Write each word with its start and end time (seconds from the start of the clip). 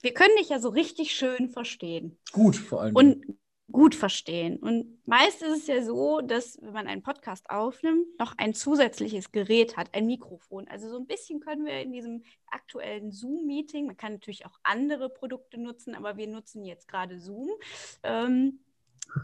wir 0.00 0.14
können 0.14 0.36
dich 0.38 0.48
ja 0.48 0.58
so 0.58 0.68
richtig 0.68 1.12
schön 1.12 1.48
verstehen. 1.48 2.18
Gut, 2.32 2.56
vor 2.56 2.82
allem. 2.82 2.96
Und 2.96 3.24
gut 3.72 3.94
verstehen. 3.94 4.58
Und 4.58 4.98
meist 5.06 5.42
ist 5.42 5.58
es 5.58 5.66
ja 5.66 5.82
so, 5.82 6.20
dass 6.20 6.58
wenn 6.60 6.72
man 6.72 6.86
einen 6.86 7.02
Podcast 7.02 7.48
aufnimmt, 7.50 8.06
noch 8.18 8.34
ein 8.36 8.54
zusätzliches 8.54 9.32
Gerät 9.32 9.76
hat, 9.76 9.94
ein 9.94 10.06
Mikrofon. 10.06 10.66
Also 10.68 10.88
so 10.88 10.98
ein 10.98 11.06
bisschen 11.06 11.40
können 11.40 11.64
wir 11.64 11.80
in 11.80 11.92
diesem 11.92 12.22
aktuellen 12.50 13.12
Zoom-Meeting, 13.12 13.86
man 13.86 13.96
kann 13.96 14.14
natürlich 14.14 14.46
auch 14.46 14.58
andere 14.62 15.08
Produkte 15.08 15.58
nutzen, 15.58 15.94
aber 15.94 16.16
wir 16.16 16.26
nutzen 16.26 16.64
jetzt 16.64 16.88
gerade 16.88 17.20
Zoom. 17.20 17.50
Ähm, 18.02 18.60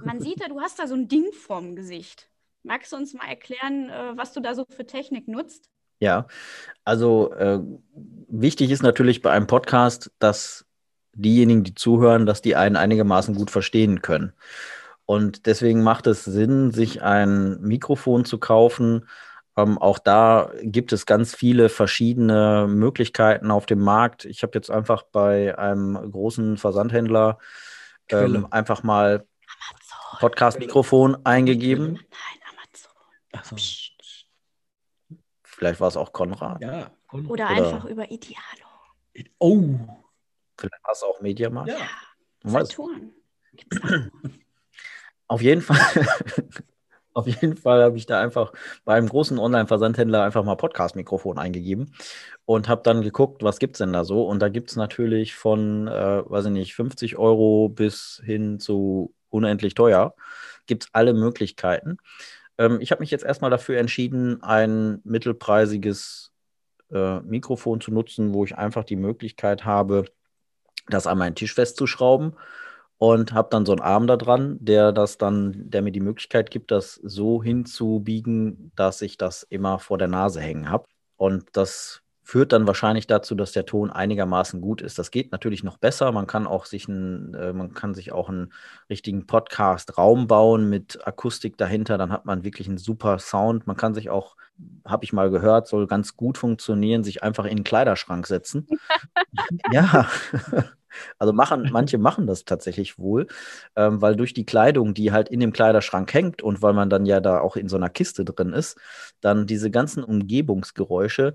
man 0.04 0.20
sieht 0.20 0.40
da, 0.40 0.48
du 0.48 0.61
hast 0.61 0.79
da 0.79 0.86
so 0.86 0.95
ein 0.95 1.08
Ding 1.08 1.32
vorm 1.32 1.77
Gesicht. 1.77 2.29
Magst 2.62 2.93
du 2.93 2.96
uns 2.96 3.14
mal 3.14 3.29
erklären, 3.29 3.88
äh, 3.90 4.16
was 4.16 4.32
du 4.32 4.40
da 4.40 4.54
so 4.54 4.64
für 4.68 4.86
Technik 4.86 5.29
nutzt? 5.29 5.70
Ja, 5.98 6.27
also 6.84 7.32
äh, 7.32 7.61
wichtig 8.29 8.70
ist 8.70 8.82
natürlich 8.82 9.22
bei 9.22 9.30
einem 9.30 9.46
Podcast, 9.46 10.11
dass 10.18 10.66
diejenigen, 11.17 11.64
die 11.64 11.75
zuhören, 11.75 12.27
dass 12.27 12.43
die 12.43 12.57
einen 12.57 12.77
einigermaßen 12.77 13.35
gut 13.35 13.50
verstehen 13.50 14.03
können. 14.03 14.32
Und 15.04 15.46
deswegen 15.46 15.82
macht 15.82 16.07
es 16.07 16.25
Sinn, 16.25 16.73
sich 16.73 17.03
ein 17.03 17.61
Mikrofon 17.61 18.25
zu 18.25 18.39
kaufen. 18.39 19.09
Ähm, 19.57 19.79
auch 19.79 19.99
da 19.99 20.50
gibt 20.63 20.93
es 20.93 21.07
ganz 21.07 21.35
viele 21.35 21.68
verschiedene 21.68 22.67
Möglichkeiten 22.68 23.50
auf 23.50 23.67
dem 23.67 23.81
Markt. 23.81 24.25
Ich 24.25 24.43
habe 24.43 24.53
jetzt 24.54 24.71
einfach 24.71 25.04
bei 25.04 25.57
einem 25.57 25.95
großen 25.95 26.59
Versandhändler 26.59 27.39
ähm, 28.11 28.46
einfach 28.51 28.82
mal 28.82 29.25
Podcast-Mikrofon 30.18 31.18
eingegeben. 31.25 31.95
Nein, 31.95 32.41
Amazon. 33.33 33.59
So. 33.59 33.87
Vielleicht 35.42 35.81
war 35.81 35.89
es 35.89 35.97
auch 35.97 36.12
Konrad. 36.12 36.61
Ja, 36.61 36.91
Konrad. 37.06 37.31
Oder, 37.31 37.45
Oder 37.45 37.48
einfach 37.48 37.84
über 37.87 38.11
Idealo. 38.11 38.67
Oh, 39.39 39.78
Vielleicht 40.59 40.84
war 40.84 40.92
es 40.92 41.03
auch 41.03 41.20
Mediamarkt. 41.20 41.70
Ja, 41.70 41.78
Saturn. 42.45 43.12
Auf 45.29 45.43
jeden 45.43 45.63
Fall. 45.63 45.79
Auf 47.15 47.27
jeden 47.27 47.57
Fall 47.57 47.83
habe 47.83 47.97
ich 47.97 48.05
da 48.05 48.21
einfach 48.21 48.53
bei 48.85 48.95
einem 48.95 49.09
großen 49.09 49.39
Online-Versandhändler 49.39 50.23
einfach 50.23 50.45
mal 50.45 50.57
Podcast-Mikrofon 50.57 51.39
eingegeben 51.39 51.95
und 52.45 52.69
habe 52.69 52.83
dann 52.83 53.01
geguckt, 53.01 53.43
was 53.43 53.59
gibt 53.59 53.77
es 53.77 53.79
denn 53.79 53.95
da 53.95 54.05
so. 54.05 54.27
Und 54.27 54.41
da 54.41 54.51
gibt 54.51 54.69
es 54.71 54.77
natürlich 54.77 55.35
von, 55.35 55.89
äh, 55.89 56.23
weiß 56.29 56.45
ich 56.45 56.53
nicht, 56.53 56.75
50 56.75 57.17
Euro 57.17 57.70
bis 57.70 58.20
hin 58.23 58.61
zu 58.61 59.15
unendlich 59.31 59.73
teuer, 59.73 60.15
gibt 60.67 60.85
es 60.85 60.91
alle 60.93 61.15
Möglichkeiten. 61.15 61.97
Ähm, 62.59 62.83
ich 62.83 62.91
habe 62.91 63.01
mich 63.01 63.11
jetzt 63.11 63.25
erstmal 63.25 63.51
dafür 63.51 63.79
entschieden, 63.79 64.43
ein 64.43 65.01
mittelpreisiges 65.05 66.33
äh, 66.93 67.20
Mikrofon 67.20 67.81
zu 67.81 67.93
nutzen, 67.93 68.35
wo 68.35 68.45
ich 68.45 68.59
einfach 68.59 68.85
die 68.85 68.97
Möglichkeit 68.97 69.65
habe, 69.65 70.05
das 70.89 71.06
an 71.06 71.19
meinen 71.19 71.34
Tisch 71.34 71.55
festzuschrauben 71.55 72.34
und 72.98 73.33
habe 73.33 73.48
dann 73.51 73.67
so 73.67 73.73
einen 73.73 73.83
Arm 73.83 74.06
da 74.06 74.17
dran, 74.17 74.56
der 74.61 74.92
das 74.92 75.19
dann, 75.19 75.70
der 75.70 75.83
mir 75.83 75.92
die 75.92 76.01
Möglichkeit 76.01 76.51
gibt, 76.51 76.70
das 76.70 76.95
so 76.95 77.42
hinzubiegen, 77.42 78.73
dass 78.75 79.03
ich 79.03 79.19
das 79.19 79.42
immer 79.42 79.79
vor 79.79 79.98
der 79.98 80.09
Nase 80.09 80.41
hängen 80.41 80.70
habe. 80.70 80.87
Und 81.17 81.45
das 81.53 82.03
führt 82.23 82.53
dann 82.53 82.67
wahrscheinlich 82.67 83.07
dazu, 83.07 83.37
dass 83.37 83.53
der 83.53 83.67
Ton 83.67 83.91
einigermaßen 83.91 84.61
gut 84.61 84.83
ist. 84.83 84.98
Das 84.98 85.12
geht 85.12 85.31
natürlich 85.31 85.62
noch 85.62 85.77
besser. 85.77 86.11
Man 86.11 86.27
kann 86.27 86.48
auch 86.48 86.67
sich 86.67 86.89
einen, 86.89 87.34
äh, 87.34 87.53
man 87.53 87.73
kann 87.73 87.95
sich 87.95 88.11
auch 88.11 88.29
einen 88.29 88.53
richtigen 88.91 89.27
Podcast-Raum 89.27 90.27
bauen 90.27 90.69
mit 90.69 91.07
Akustik 91.07 91.57
dahinter. 91.57 91.98
Dann 91.98 92.11
hat 92.11 92.25
man 92.25 92.42
wirklich 92.42 92.67
einen 92.67 92.79
super 92.79 93.20
Sound. 93.20 93.69
Man 93.69 93.77
kann 93.77 93.95
sich 93.95 94.11
auch, 94.11 94.37
habe 94.84 95.05
ich 95.05 95.12
mal 95.12 95.31
gehört, 95.31 95.69
soll 95.69 95.87
ganz 95.87 96.17
gut 96.17 96.37
funktionieren, 96.37 97.05
sich 97.05 97.23
einfach 97.23 97.45
in 97.45 97.53
einen 97.53 97.64
Kleiderschrank 97.64 98.27
setzen. 98.27 98.67
ja. 99.73 100.09
Also 101.19 101.33
machen, 101.33 101.69
manche 101.72 101.98
machen 101.98 102.27
das 102.27 102.44
tatsächlich 102.44 102.98
wohl, 102.98 103.27
ähm, 103.77 104.00
weil 104.02 104.16
durch 104.16 104.34
die 104.34 104.47
Kleidung, 104.47 104.94
die 104.94 105.12
halt 105.12 105.28
in 105.28 105.41
dem 105.41 105.52
Kleiderschrank 105.52 106.12
hängt 106.14 106.42
und 106.42 106.62
weil 106.62 106.72
man 106.72 106.91
dann 106.91 107.06
ja 107.06 107.20
da 107.20 107.41
auch 107.41 107.56
in 107.56 107.69
so 107.69 107.77
einer 107.77 107.91
Kiste 107.91 108.25
drin 108.25 108.52
ist, 108.52 108.79
dann 109.20 109.46
diese 109.46 109.70
ganzen 109.70 110.05
Umgebungsgeräusche 110.05 111.35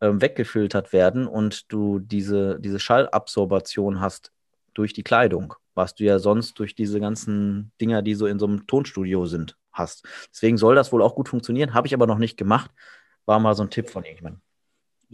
ähm, 0.00 0.20
weggefiltert 0.20 0.92
werden 0.92 1.26
und 1.26 1.72
du 1.72 2.00
diese, 2.00 2.58
diese 2.60 2.80
Schallabsorbation 2.80 4.00
hast 4.00 4.32
durch 4.74 4.92
die 4.92 5.04
Kleidung, 5.04 5.54
was 5.74 5.94
du 5.94 6.04
ja 6.04 6.18
sonst 6.18 6.58
durch 6.58 6.74
diese 6.74 7.00
ganzen 7.00 7.72
Dinger, 7.80 8.02
die 8.02 8.14
so 8.14 8.26
in 8.26 8.38
so 8.38 8.46
einem 8.46 8.66
Tonstudio 8.66 9.26
sind, 9.26 9.56
hast. 9.70 10.04
Deswegen 10.30 10.58
soll 10.58 10.74
das 10.74 10.92
wohl 10.92 11.02
auch 11.02 11.14
gut 11.14 11.28
funktionieren, 11.28 11.74
habe 11.74 11.86
ich 11.86 11.94
aber 11.94 12.06
noch 12.06 12.18
nicht 12.18 12.36
gemacht. 12.36 12.70
War 13.26 13.38
mal 13.38 13.54
so 13.54 13.62
ein 13.62 13.70
Tipp 13.70 13.90
von 13.90 14.02
irgendjemandem. 14.04 14.42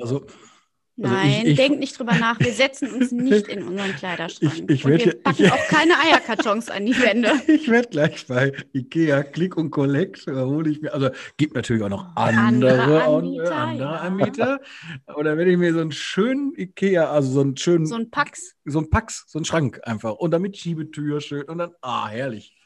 Also 0.01 0.27
also 1.01 1.15
Nein, 1.15 1.43
ich, 1.43 1.51
ich, 1.51 1.57
denk 1.57 1.79
nicht 1.79 1.99
drüber 1.99 2.15
nach. 2.15 2.39
Wir 2.41 2.53
setzen 2.53 2.93
uns 2.93 3.13
nicht 3.13 3.49
in 3.49 3.63
unseren 3.63 3.95
Kleiderschrank. 3.95 4.53
Ich, 4.69 4.69
ich 4.69 4.85
und 4.85 5.05
wir 5.05 5.15
packen 5.21 5.45
ich, 5.45 5.53
auch 5.53 5.67
keine 5.69 5.99
Eierkartons 5.99 6.71
an 6.71 6.87
die 6.87 7.01
Wände. 7.01 7.33
Ich 7.49 7.69
werde 7.69 7.89
gleich 7.89 8.27
bei 8.27 8.53
Ikea 8.73 9.23
Click 9.23 9.57
und 9.57 9.71
Collect 9.71 10.27
hole 10.27 10.71
ich 10.71 10.81
mir, 10.81 10.93
also 10.93 11.11
gibt 11.37 11.55
natürlich 11.55 11.83
auch 11.83 11.89
noch 11.89 12.17
andere, 12.17 12.83
andere 12.83 13.05
Anbieter. 13.05 13.57
Andere 13.57 13.89
ja. 13.89 14.01
Anbieter. 14.01 14.61
Oder 15.17 15.37
wenn 15.37 15.49
ich 15.49 15.57
mir 15.57 15.73
so 15.73 15.81
einen 15.81 15.93
schönen 15.93 16.53
Ikea, 16.57 17.11
also 17.11 17.31
so 17.31 17.41
einen 17.41 17.57
schönen. 17.57 17.87
So 17.87 17.97
ein 17.97 18.11
Pax. 18.11 18.55
So 18.65 18.81
ein 18.81 18.91
Pax, 18.91 19.25
so 19.29 19.39
ein 19.39 19.45
Schrank 19.45 19.81
einfach. 19.85 20.15
Und 20.15 20.31
damit 20.31 20.57
Schiebetür 20.57 21.21
schön 21.21 21.43
und 21.45 21.59
dann, 21.59 21.71
ah, 21.81 22.09
herrlich. 22.09 22.58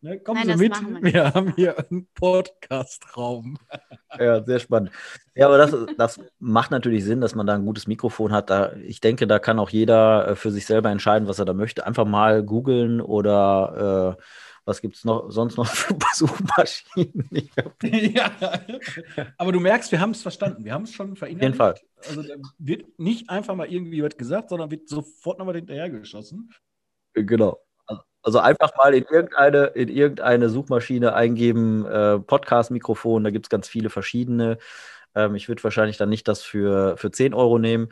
Ne, 0.00 0.18
kommen 0.20 0.46
Nein, 0.46 0.58
Sie 0.58 0.68
mit, 0.68 1.02
wir, 1.02 1.12
wir 1.12 1.34
haben 1.34 1.54
hier 1.56 1.78
einen 1.78 2.06
Podcast-Raum. 2.14 3.56
Ja, 4.18 4.44
sehr 4.44 4.58
spannend. 4.58 4.90
Ja, 5.34 5.46
aber 5.46 5.58
das, 5.58 5.74
das 5.96 6.20
macht 6.38 6.70
natürlich 6.70 7.04
Sinn, 7.04 7.20
dass 7.20 7.34
man 7.34 7.46
da 7.46 7.54
ein 7.54 7.64
gutes 7.64 7.86
Mikrofon 7.86 8.32
hat. 8.32 8.50
Da, 8.50 8.74
ich 8.74 9.00
denke, 9.00 9.26
da 9.26 9.38
kann 9.38 9.58
auch 9.58 9.70
jeder 9.70 10.28
äh, 10.28 10.36
für 10.36 10.50
sich 10.50 10.66
selber 10.66 10.90
entscheiden, 10.90 11.26
was 11.26 11.38
er 11.38 11.46
da 11.46 11.54
möchte. 11.54 11.86
Einfach 11.86 12.04
mal 12.04 12.42
googeln 12.42 13.00
oder 13.00 14.16
äh, 14.18 14.22
was 14.66 14.82
gibt 14.82 14.96
es 14.96 15.04
noch, 15.04 15.30
sonst 15.30 15.56
noch 15.56 15.66
für 15.66 15.96
Suchmaschinen? 16.14 17.50
ja, 17.82 18.30
aber 19.38 19.52
du 19.52 19.60
merkst, 19.60 19.90
wir 19.90 20.00
haben 20.00 20.10
es 20.10 20.20
verstanden. 20.20 20.64
Wir 20.64 20.74
haben 20.74 20.82
es 20.82 20.92
schon 20.92 21.16
verinnerlicht. 21.16 21.58
Auf 21.58 21.76
jeden 21.78 22.14
Fall. 22.14 22.26
Also 22.26 22.44
wird 22.58 22.98
nicht 22.98 23.30
einfach 23.30 23.54
mal 23.54 23.72
irgendwie 23.72 24.02
was 24.02 24.18
gesagt, 24.18 24.50
sondern 24.50 24.70
wird 24.70 24.86
sofort 24.88 25.38
nochmal 25.38 25.56
hinterhergeschossen. 25.56 26.50
Genau. 27.14 27.58
Also 28.28 28.40
einfach 28.40 28.76
mal 28.76 28.92
in 28.92 29.04
irgendeine, 29.04 29.68
in 29.68 29.88
irgendeine 29.88 30.50
Suchmaschine 30.50 31.14
eingeben, 31.14 31.86
äh, 31.86 32.18
Podcast-Mikrofon, 32.18 33.24
da 33.24 33.30
gibt 33.30 33.46
es 33.46 33.48
ganz 33.48 33.68
viele 33.68 33.88
verschiedene. 33.88 34.58
Ähm, 35.14 35.34
ich 35.34 35.48
würde 35.48 35.64
wahrscheinlich 35.64 35.96
dann 35.96 36.10
nicht 36.10 36.28
das 36.28 36.42
für, 36.42 36.98
für 36.98 37.10
10 37.10 37.32
Euro 37.32 37.58
nehmen. 37.58 37.90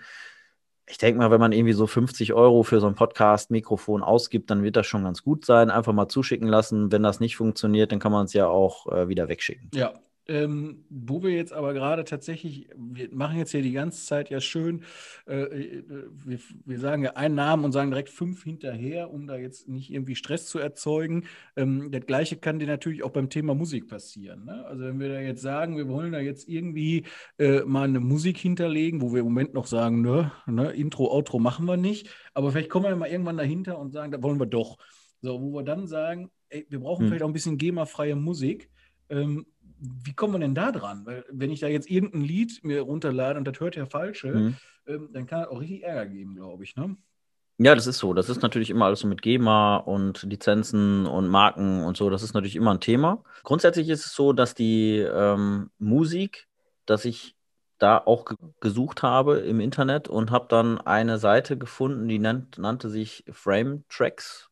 Ich 0.86 0.98
denke 0.98 1.20
mal, 1.20 1.30
wenn 1.30 1.40
man 1.40 1.52
irgendwie 1.52 1.72
so 1.72 1.86
50 1.86 2.34
Euro 2.34 2.64
für 2.64 2.80
so 2.80 2.86
ein 2.86 2.94
Podcast-Mikrofon 2.94 4.02
ausgibt, 4.02 4.50
dann 4.50 4.62
wird 4.62 4.76
das 4.76 4.86
schon 4.86 5.04
ganz 5.04 5.22
gut 5.22 5.46
sein. 5.46 5.70
Einfach 5.70 5.94
mal 5.94 6.08
zuschicken 6.08 6.48
lassen. 6.48 6.92
Wenn 6.92 7.02
das 7.02 7.18
nicht 7.18 7.38
funktioniert, 7.38 7.90
dann 7.90 7.98
kann 7.98 8.12
man 8.12 8.26
es 8.26 8.34
ja 8.34 8.46
auch 8.46 8.92
äh, 8.92 9.08
wieder 9.08 9.28
wegschicken. 9.28 9.70
Ja, 9.72 9.94
ähm, 10.28 10.84
wo 10.88 11.22
wir 11.22 11.30
jetzt 11.30 11.52
aber 11.52 11.72
gerade 11.72 12.04
tatsächlich, 12.04 12.68
wir 12.76 13.08
machen 13.12 13.38
jetzt 13.38 13.52
hier 13.52 13.62
die 13.62 13.72
ganze 13.72 14.04
Zeit 14.04 14.30
ja 14.30 14.40
schön, 14.40 14.82
äh, 15.26 15.42
äh, 15.42 15.84
wir, 16.24 16.38
wir, 16.64 16.78
sagen 16.78 17.04
ja 17.04 17.12
einen 17.12 17.34
Namen 17.34 17.64
und 17.64 17.72
sagen 17.72 17.90
direkt 17.90 18.10
fünf 18.10 18.42
hinterher, 18.42 19.12
um 19.12 19.26
da 19.26 19.36
jetzt 19.36 19.68
nicht 19.68 19.92
irgendwie 19.92 20.16
Stress 20.16 20.46
zu 20.46 20.58
erzeugen. 20.58 21.24
Ähm, 21.56 21.90
das 21.90 22.06
Gleiche 22.06 22.36
kann 22.36 22.58
dir 22.58 22.66
natürlich 22.66 23.02
auch 23.02 23.10
beim 23.10 23.30
Thema 23.30 23.54
Musik 23.54 23.88
passieren. 23.88 24.44
Ne? 24.44 24.64
Also 24.66 24.84
wenn 24.84 25.00
wir 25.00 25.08
da 25.08 25.20
jetzt 25.20 25.42
sagen, 25.42 25.76
wir 25.76 25.88
wollen 25.88 26.12
da 26.12 26.20
jetzt 26.20 26.48
irgendwie 26.48 27.04
äh, 27.38 27.60
mal 27.60 27.84
eine 27.84 28.00
Musik 28.00 28.38
hinterlegen, 28.38 29.00
wo 29.00 29.12
wir 29.12 29.20
im 29.20 29.26
Moment 29.26 29.54
noch 29.54 29.66
sagen, 29.66 30.02
ne, 30.02 30.32
ne, 30.46 30.72
Intro, 30.72 31.10
Outro 31.10 31.38
machen 31.38 31.66
wir 31.66 31.76
nicht, 31.76 32.10
aber 32.34 32.50
vielleicht 32.50 32.70
kommen 32.70 32.86
wir 32.86 32.96
mal 32.96 33.08
irgendwann 33.08 33.36
dahinter 33.36 33.78
und 33.78 33.92
sagen, 33.92 34.12
da 34.12 34.22
wollen 34.22 34.40
wir 34.40 34.46
doch. 34.46 34.78
So, 35.22 35.40
wo 35.40 35.52
wir 35.54 35.62
dann 35.62 35.86
sagen, 35.86 36.30
ey, 36.48 36.66
wir 36.68 36.80
brauchen 36.80 37.02
hm. 37.02 37.08
vielleicht 37.08 37.22
auch 37.22 37.28
ein 37.28 37.32
bisschen 37.32 37.58
GEMA-freie 37.58 38.16
Musik. 38.16 38.70
Ähm, 39.08 39.46
wie 39.78 40.14
kommen 40.14 40.34
wir 40.34 40.38
denn 40.38 40.54
da 40.54 40.72
dran? 40.72 41.04
Weil 41.04 41.24
wenn 41.30 41.50
ich 41.50 41.60
da 41.60 41.68
jetzt 41.68 41.90
irgendein 41.90 42.22
Lied 42.22 42.62
mir 42.62 42.82
runterlade 42.82 43.38
und 43.38 43.46
das 43.46 43.60
hört 43.60 43.76
der 43.76 43.86
Falsche, 43.86 44.28
mhm. 44.28 44.56
ähm, 44.86 45.10
dann 45.12 45.26
kann 45.26 45.42
es 45.42 45.48
auch 45.48 45.60
richtig 45.60 45.84
Ärger 45.84 46.06
geben, 46.06 46.34
glaube 46.34 46.64
ich. 46.64 46.76
Ne? 46.76 46.96
Ja, 47.58 47.74
das 47.74 47.86
ist 47.86 47.98
so. 47.98 48.12
Das 48.12 48.28
ist 48.28 48.42
natürlich 48.42 48.68
immer 48.68 48.86
alles 48.86 49.00
so 49.00 49.08
mit 49.08 49.22
GEMA 49.22 49.78
und 49.78 50.22
Lizenzen 50.22 51.06
und 51.06 51.28
Marken 51.28 51.84
und 51.84 51.96
so. 51.96 52.10
Das 52.10 52.22
ist 52.22 52.34
natürlich 52.34 52.56
immer 52.56 52.72
ein 52.72 52.80
Thema. 52.80 53.22
Grundsätzlich 53.44 53.88
ist 53.88 54.04
es 54.04 54.14
so, 54.14 54.32
dass 54.32 54.54
die 54.54 54.98
ähm, 54.98 55.70
Musik, 55.78 56.48
dass 56.84 57.06
ich 57.06 57.34
da 57.78 57.98
auch 57.98 58.26
gesucht 58.60 59.02
habe 59.02 59.38
im 59.38 59.60
Internet 59.60 60.08
und 60.08 60.30
habe 60.30 60.46
dann 60.48 60.80
eine 60.80 61.18
Seite 61.18 61.56
gefunden, 61.58 62.08
die 62.08 62.18
nannt, 62.18 62.58
nannte 62.58 62.90
sich 62.90 63.24
Frame 63.30 63.84
Tracks. 63.88 64.50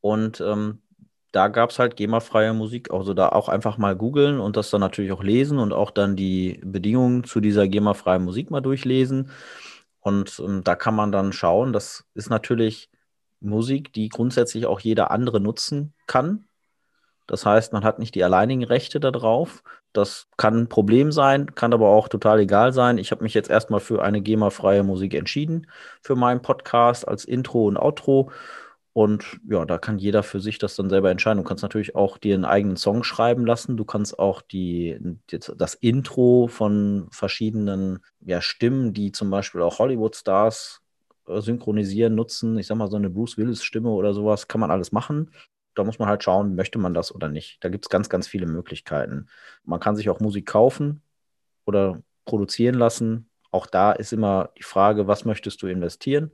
Und 0.00 0.40
ähm, 0.40 0.80
da 1.32 1.48
gab 1.48 1.70
es 1.70 1.78
halt 1.78 1.96
GEMA-freie 1.96 2.52
Musik. 2.52 2.92
Also 2.92 3.14
da 3.14 3.28
auch 3.28 3.48
einfach 3.48 3.78
mal 3.78 3.96
googeln 3.96 4.40
und 4.40 4.56
das 4.56 4.70
dann 4.70 4.80
natürlich 4.80 5.12
auch 5.12 5.22
lesen 5.22 5.58
und 5.58 5.72
auch 5.72 5.90
dann 5.90 6.16
die 6.16 6.60
Bedingungen 6.64 7.24
zu 7.24 7.40
dieser 7.40 7.68
GEMA-freien 7.68 8.24
Musik 8.24 8.50
mal 8.50 8.60
durchlesen. 8.60 9.30
Und 10.00 10.40
ähm, 10.44 10.64
da 10.64 10.74
kann 10.74 10.94
man 10.94 11.12
dann 11.12 11.32
schauen, 11.32 11.72
das 11.72 12.06
ist 12.14 12.30
natürlich 12.30 12.90
Musik, 13.40 13.92
die 13.92 14.08
grundsätzlich 14.08 14.66
auch 14.66 14.80
jeder 14.80 15.10
andere 15.10 15.40
nutzen 15.40 15.94
kann. 16.06 16.46
Das 17.26 17.46
heißt, 17.46 17.72
man 17.72 17.84
hat 17.84 17.98
nicht 18.00 18.14
die 18.14 18.24
alleinigen 18.24 18.64
Rechte 18.64 18.98
darauf. 18.98 19.62
Das 19.92 20.26
kann 20.36 20.56
ein 20.56 20.68
Problem 20.68 21.12
sein, 21.12 21.54
kann 21.54 21.72
aber 21.72 21.88
auch 21.88 22.08
total 22.08 22.40
egal 22.40 22.72
sein. 22.72 22.98
Ich 22.98 23.12
habe 23.12 23.22
mich 23.22 23.34
jetzt 23.34 23.50
erstmal 23.50 23.80
für 23.80 24.02
eine 24.02 24.20
GEMA-freie 24.20 24.82
Musik 24.82 25.14
entschieden 25.14 25.68
für 26.02 26.16
meinen 26.16 26.42
Podcast 26.42 27.06
als 27.06 27.24
Intro 27.24 27.66
und 27.66 27.76
Outro. 27.76 28.30
Und 28.92 29.40
ja, 29.48 29.64
da 29.64 29.78
kann 29.78 29.98
jeder 29.98 30.22
für 30.22 30.40
sich 30.40 30.58
das 30.58 30.74
dann 30.74 30.90
selber 30.90 31.10
entscheiden. 31.10 31.42
Du 31.42 31.48
kannst 31.48 31.62
natürlich 31.62 31.94
auch 31.94 32.18
dir 32.18 32.34
einen 32.34 32.44
eigenen 32.44 32.76
Song 32.76 33.04
schreiben 33.04 33.46
lassen. 33.46 33.76
Du 33.76 33.84
kannst 33.84 34.18
auch 34.18 34.42
die, 34.42 34.98
das 35.28 35.74
Intro 35.74 36.48
von 36.48 37.08
verschiedenen 37.12 38.00
ja, 38.20 38.40
Stimmen, 38.40 38.92
die 38.92 39.12
zum 39.12 39.30
Beispiel 39.30 39.62
auch 39.62 39.78
Hollywood-Stars 39.78 40.82
äh, 41.28 41.40
synchronisieren, 41.40 42.16
nutzen. 42.16 42.58
Ich 42.58 42.66
sag 42.66 42.76
mal, 42.76 42.90
so 42.90 42.96
eine 42.96 43.10
Bruce 43.10 43.38
Willis-Stimme 43.38 43.90
oder 43.90 44.12
sowas 44.12 44.48
kann 44.48 44.60
man 44.60 44.72
alles 44.72 44.90
machen. 44.90 45.30
Da 45.74 45.84
muss 45.84 46.00
man 46.00 46.08
halt 46.08 46.24
schauen, 46.24 46.56
möchte 46.56 46.78
man 46.78 46.92
das 46.92 47.14
oder 47.14 47.28
nicht. 47.28 47.62
Da 47.62 47.68
gibt 47.68 47.84
es 47.84 47.90
ganz, 47.90 48.08
ganz 48.08 48.26
viele 48.26 48.46
Möglichkeiten. 48.46 49.28
Man 49.64 49.78
kann 49.78 49.94
sich 49.94 50.10
auch 50.10 50.18
Musik 50.18 50.46
kaufen 50.46 51.00
oder 51.64 52.02
produzieren 52.24 52.74
lassen. 52.74 53.30
Auch 53.52 53.66
da 53.66 53.92
ist 53.92 54.12
immer 54.12 54.50
die 54.58 54.64
Frage, 54.64 55.06
was 55.06 55.24
möchtest 55.24 55.62
du 55.62 55.68
investieren? 55.68 56.32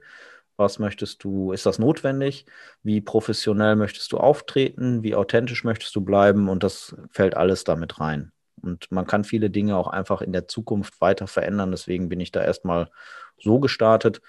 Was 0.57 0.79
möchtest 0.79 1.23
du, 1.23 1.53
ist 1.53 1.67
das 1.67 1.79
notwendig? 1.79 2.47
Wie 2.83 3.01
professionell 3.01 3.77
möchtest 3.77 4.13
du 4.13 4.19
auftreten? 4.19 5.03
Wie 5.03 5.15
authentisch 5.15 5.65
möchtest 5.65 5.95
du 5.95 6.01
bleiben? 6.01 6.49
Und 6.49 6.63
das 6.63 6.97
fällt 7.11 7.37
alles 7.37 7.65
damit 7.65 8.01
rein. 8.01 8.33
Und 8.63 8.91
man 8.91 9.07
kann 9.07 9.25
viele 9.25 9.51
Dinge 9.51 9.77
auch 9.77 9.89
einfach 9.89 10.23
in 10.23 10.33
der 10.33 10.49
Zukunft 10.49 11.01
weiter 11.01 11.27
verändern. 11.27 11.71
Deswegen 11.71 12.09
bin 12.09 12.21
ich 12.21 12.33
da 12.33 12.43
erstmal 12.43 12.91
so 13.39 13.61
gestartet 13.61 14.23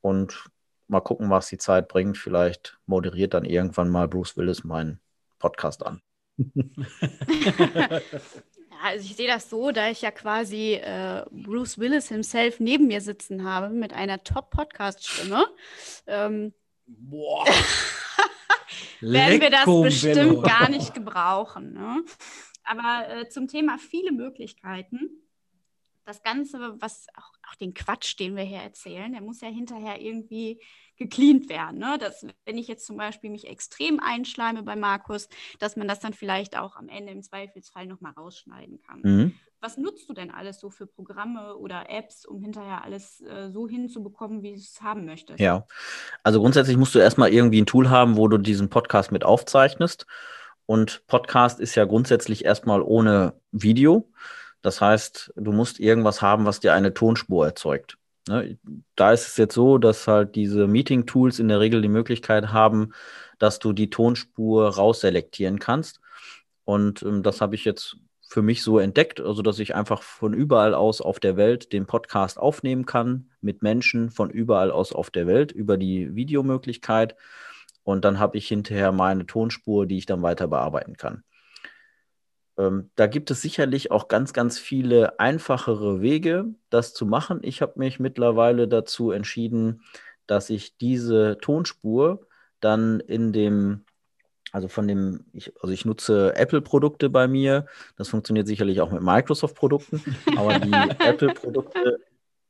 und 0.00 0.48
mal 0.88 1.00
gucken, 1.00 1.28
was 1.30 1.48
die 1.48 1.58
Zeit 1.58 1.88
bringt. 1.88 2.16
Vielleicht 2.16 2.78
moderiert 2.86 3.34
dann 3.34 3.44
irgendwann 3.44 3.90
mal 3.90 4.08
Bruce 4.08 4.36
Willis 4.36 4.64
meinen 4.64 5.00
Podcast 5.38 5.84
an. 5.84 6.00
also 8.82 9.04
ich 9.04 9.16
sehe 9.16 9.28
das 9.28 9.50
so, 9.50 9.70
da 9.70 9.90
ich 9.90 10.02
ja 10.02 10.10
quasi 10.10 10.74
äh, 10.74 11.24
Bruce 11.30 11.78
Willis 11.78 12.08
himself 12.08 12.60
neben 12.60 12.86
mir 12.86 13.00
sitzen 13.00 13.44
habe 13.44 13.70
mit 13.70 13.92
einer 13.92 14.22
Top-Podcast-Stimme. 14.22 15.46
Ähm, 16.06 16.54
Boah. 16.86 17.44
werden 19.00 19.40
wir 19.40 19.50
das 19.50 19.64
bestimmt 19.64 20.42
gar 20.42 20.68
nicht 20.68 20.94
gebrauchen. 20.94 21.72
Ne? 21.72 22.04
Aber 22.64 23.08
äh, 23.08 23.28
zum 23.28 23.48
Thema 23.48 23.78
viele 23.78 24.12
Möglichkeiten. 24.12 25.10
Das 26.04 26.22
Ganze, 26.22 26.80
was 26.80 27.06
auch, 27.16 27.32
auch 27.50 27.54
den 27.56 27.74
Quatsch, 27.74 28.18
den 28.18 28.34
wir 28.34 28.44
hier 28.44 28.60
erzählen, 28.60 29.12
der 29.12 29.20
muss 29.20 29.42
ja 29.42 29.48
hinterher 29.48 30.00
irgendwie 30.00 30.62
gecleant 30.98 31.48
werden. 31.48 31.78
Ne? 31.78 31.96
Dass, 31.98 32.26
wenn 32.44 32.58
ich 32.58 32.68
jetzt 32.68 32.86
zum 32.86 32.96
Beispiel 32.96 33.30
mich 33.30 33.46
extrem 33.46 34.00
einschleime 34.00 34.62
bei 34.62 34.76
Markus, 34.76 35.28
dass 35.58 35.76
man 35.76 35.88
das 35.88 36.00
dann 36.00 36.12
vielleicht 36.12 36.58
auch 36.58 36.76
am 36.76 36.88
Ende 36.88 37.12
im 37.12 37.22
Zweifelsfall 37.22 37.86
nochmal 37.86 38.12
rausschneiden 38.12 38.80
kann. 38.80 39.00
Mhm. 39.02 39.34
Was 39.60 39.76
nutzt 39.76 40.08
du 40.08 40.12
denn 40.12 40.30
alles 40.30 40.60
so 40.60 40.70
für 40.70 40.86
Programme 40.86 41.56
oder 41.56 41.90
Apps, 41.90 42.24
um 42.24 42.42
hinterher 42.42 42.84
alles 42.84 43.20
äh, 43.22 43.50
so 43.50 43.68
hinzubekommen, 43.68 44.42
wie 44.42 44.52
du 44.52 44.58
es 44.58 44.80
haben 44.80 45.04
möchtest? 45.04 45.40
Ja, 45.40 45.66
also 46.22 46.40
grundsätzlich 46.40 46.76
musst 46.76 46.94
du 46.94 47.00
erstmal 47.00 47.32
irgendwie 47.32 47.60
ein 47.60 47.66
Tool 47.66 47.90
haben, 47.90 48.16
wo 48.16 48.28
du 48.28 48.38
diesen 48.38 48.68
Podcast 48.68 49.10
mit 49.10 49.24
aufzeichnest. 49.24 50.06
Und 50.66 51.04
Podcast 51.08 51.58
ist 51.58 51.74
ja 51.74 51.86
grundsätzlich 51.86 52.44
erstmal 52.44 52.82
ohne 52.82 53.34
Video. 53.50 54.12
Das 54.62 54.80
heißt, 54.80 55.32
du 55.34 55.52
musst 55.52 55.80
irgendwas 55.80 56.22
haben, 56.22 56.44
was 56.44 56.60
dir 56.60 56.74
eine 56.74 56.94
Tonspur 56.94 57.46
erzeugt. 57.46 57.97
Ne? 58.28 58.58
Da 58.94 59.12
ist 59.12 59.28
es 59.28 59.36
jetzt 59.36 59.54
so, 59.54 59.78
dass 59.78 60.06
halt 60.06 60.34
diese 60.34 60.66
Meeting-Tools 60.66 61.38
in 61.38 61.48
der 61.48 61.60
Regel 61.60 61.82
die 61.82 61.88
Möglichkeit 61.88 62.52
haben, 62.52 62.92
dass 63.38 63.58
du 63.58 63.72
die 63.72 63.90
Tonspur 63.90 64.68
rausselektieren 64.68 65.58
kannst. 65.58 66.00
Und 66.64 67.02
ähm, 67.02 67.22
das 67.22 67.40
habe 67.40 67.54
ich 67.54 67.64
jetzt 67.64 67.96
für 68.28 68.42
mich 68.42 68.62
so 68.62 68.78
entdeckt, 68.78 69.20
also 69.20 69.40
dass 69.40 69.58
ich 69.58 69.74
einfach 69.74 70.02
von 70.02 70.34
überall 70.34 70.74
aus 70.74 71.00
auf 71.00 71.18
der 71.18 71.36
Welt 71.38 71.72
den 71.72 71.86
Podcast 71.86 72.38
aufnehmen 72.38 72.84
kann 72.84 73.30
mit 73.40 73.62
Menschen 73.62 74.10
von 74.10 74.28
überall 74.28 74.70
aus 74.70 74.92
auf 74.92 75.10
der 75.10 75.26
Welt 75.26 75.50
über 75.50 75.78
die 75.78 76.14
Videomöglichkeit. 76.14 77.16
Und 77.84 78.04
dann 78.04 78.18
habe 78.18 78.36
ich 78.36 78.46
hinterher 78.46 78.92
meine 78.92 79.24
Tonspur, 79.24 79.86
die 79.86 79.96
ich 79.96 80.04
dann 80.04 80.20
weiter 80.20 80.46
bearbeiten 80.46 80.98
kann. 80.98 81.24
Ähm, 82.58 82.90
da 82.96 83.06
gibt 83.06 83.30
es 83.30 83.40
sicherlich 83.40 83.90
auch 83.92 84.08
ganz, 84.08 84.32
ganz 84.32 84.58
viele 84.58 85.18
einfachere 85.20 86.02
Wege, 86.02 86.46
das 86.70 86.92
zu 86.92 87.06
machen. 87.06 87.38
Ich 87.42 87.62
habe 87.62 87.74
mich 87.76 88.00
mittlerweile 88.00 88.66
dazu 88.66 89.12
entschieden, 89.12 89.82
dass 90.26 90.50
ich 90.50 90.76
diese 90.76 91.38
Tonspur 91.40 92.26
dann 92.60 92.98
in 93.00 93.32
dem, 93.32 93.84
also 94.50 94.66
von 94.66 94.88
dem, 94.88 95.26
ich, 95.32 95.52
also 95.62 95.72
ich 95.72 95.84
nutze 95.84 96.34
Apple-Produkte 96.34 97.08
bei 97.10 97.28
mir. 97.28 97.66
Das 97.96 98.08
funktioniert 98.08 98.48
sicherlich 98.48 98.80
auch 98.80 98.90
mit 98.90 99.02
Microsoft-Produkten, 99.02 100.02
aber 100.36 100.58
die 100.58 100.72
Apple-Produkte 100.72 102.00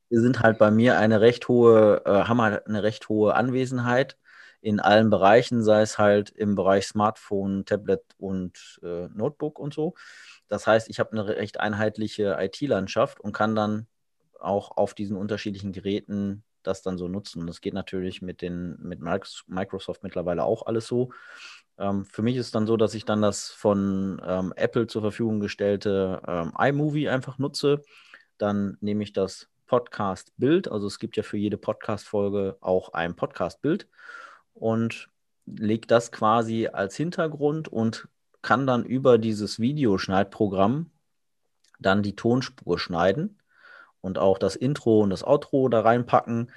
sind 0.09 0.41
halt 0.41 0.59
bei 0.59 0.71
mir 0.71 0.99
eine 0.99 1.21
recht 1.21 1.49
hohe, 1.49 2.03
äh, 2.07 2.11
haben 2.11 2.41
halt 2.41 2.67
eine 2.67 2.83
recht 2.83 3.11
hohe 3.11 3.35
Anwesenheit 3.35 4.17
in 4.61 4.81
allen 4.81 5.11
Bereichen, 5.11 5.63
sei 5.63 5.83
es 5.83 5.99
halt 5.99 6.31
im 6.31 6.55
Bereich 6.55 6.87
Smartphone, 6.87 7.65
Tablet 7.65 8.03
und 8.19 8.81
äh, 8.83 9.09
Notebook 9.09 9.59
und 9.59 9.73
so. 9.73 9.95
Das 10.49 10.67
heißt, 10.67 10.89
ich 10.89 10.99
habe 10.99 11.13
eine 11.13 11.27
recht 11.27 11.61
einheitliche 11.61 12.37
IT-Landschaft 12.41 13.21
und 13.21 13.33
kann 13.33 13.55
dann 13.55 13.87
auch 14.41 14.77
auf 14.77 14.95
diesen 14.95 15.17
unterschiedlichen 15.17 15.73
Geräten 15.73 16.43
das 16.63 16.83
dann 16.83 16.99
so 16.99 17.09
nutzen. 17.09 17.47
Das 17.47 17.61
geht 17.61 17.75
natürlich 17.75 18.23
mit, 18.23 18.43
den, 18.43 18.77
mit 18.81 19.01
Microsoft 19.01 20.03
mittlerweile 20.03 20.45
auch 20.45 20.67
alles 20.67 20.87
so. 20.87 21.11
Ähm, 21.79 22.05
für 22.05 22.23
mich 22.23 22.37
ist 22.37 22.55
dann 22.55 22.67
so, 22.67 22.77
dass 22.77 22.95
ich 22.95 23.05
dann 23.05 23.23
das 23.23 23.49
von 23.49 24.21
ähm, 24.25 24.53
Apple 24.57 24.87
zur 24.87 25.03
Verfügung 25.03 25.41
gestellte 25.41 26.21
ähm, 26.27 26.53
iMovie 26.59 27.09
einfach 27.09 27.39
nutze. 27.39 27.83
Dann 28.39 28.77
nehme 28.81 29.03
ich 29.03 29.13
das 29.13 29.49
Podcast-Bild, 29.67 30.71
also 30.71 30.87
es 30.87 30.99
gibt 30.99 31.17
ja 31.17 31.23
für 31.23 31.37
jede 31.37 31.59
Podcast-Folge 31.59 32.57
auch 32.61 32.95
ein 32.95 33.15
Podcast-Bild 33.15 33.87
und 34.59 35.09
lege 35.47 35.87
das 35.87 36.13
quasi 36.13 36.69
als 36.69 36.97
Hintergrund 36.97 37.69
und 37.69 38.09
kann 38.43 38.67
dann 38.67 38.85
über 38.85 39.19
dieses 39.19 39.59
Videoschneidprogramm 39.59 40.91
dann 41.79 42.03
die 42.03 42.17
Tonspur 42.17 42.79
schneiden 42.79 43.39
und 44.01 44.19
auch 44.19 44.39
das 44.39 44.57
Intro 44.57 45.01
und 45.01 45.11
das 45.11 45.25
Outro 45.25 45.69
da 45.69 45.81
reinpacken. 45.81 46.51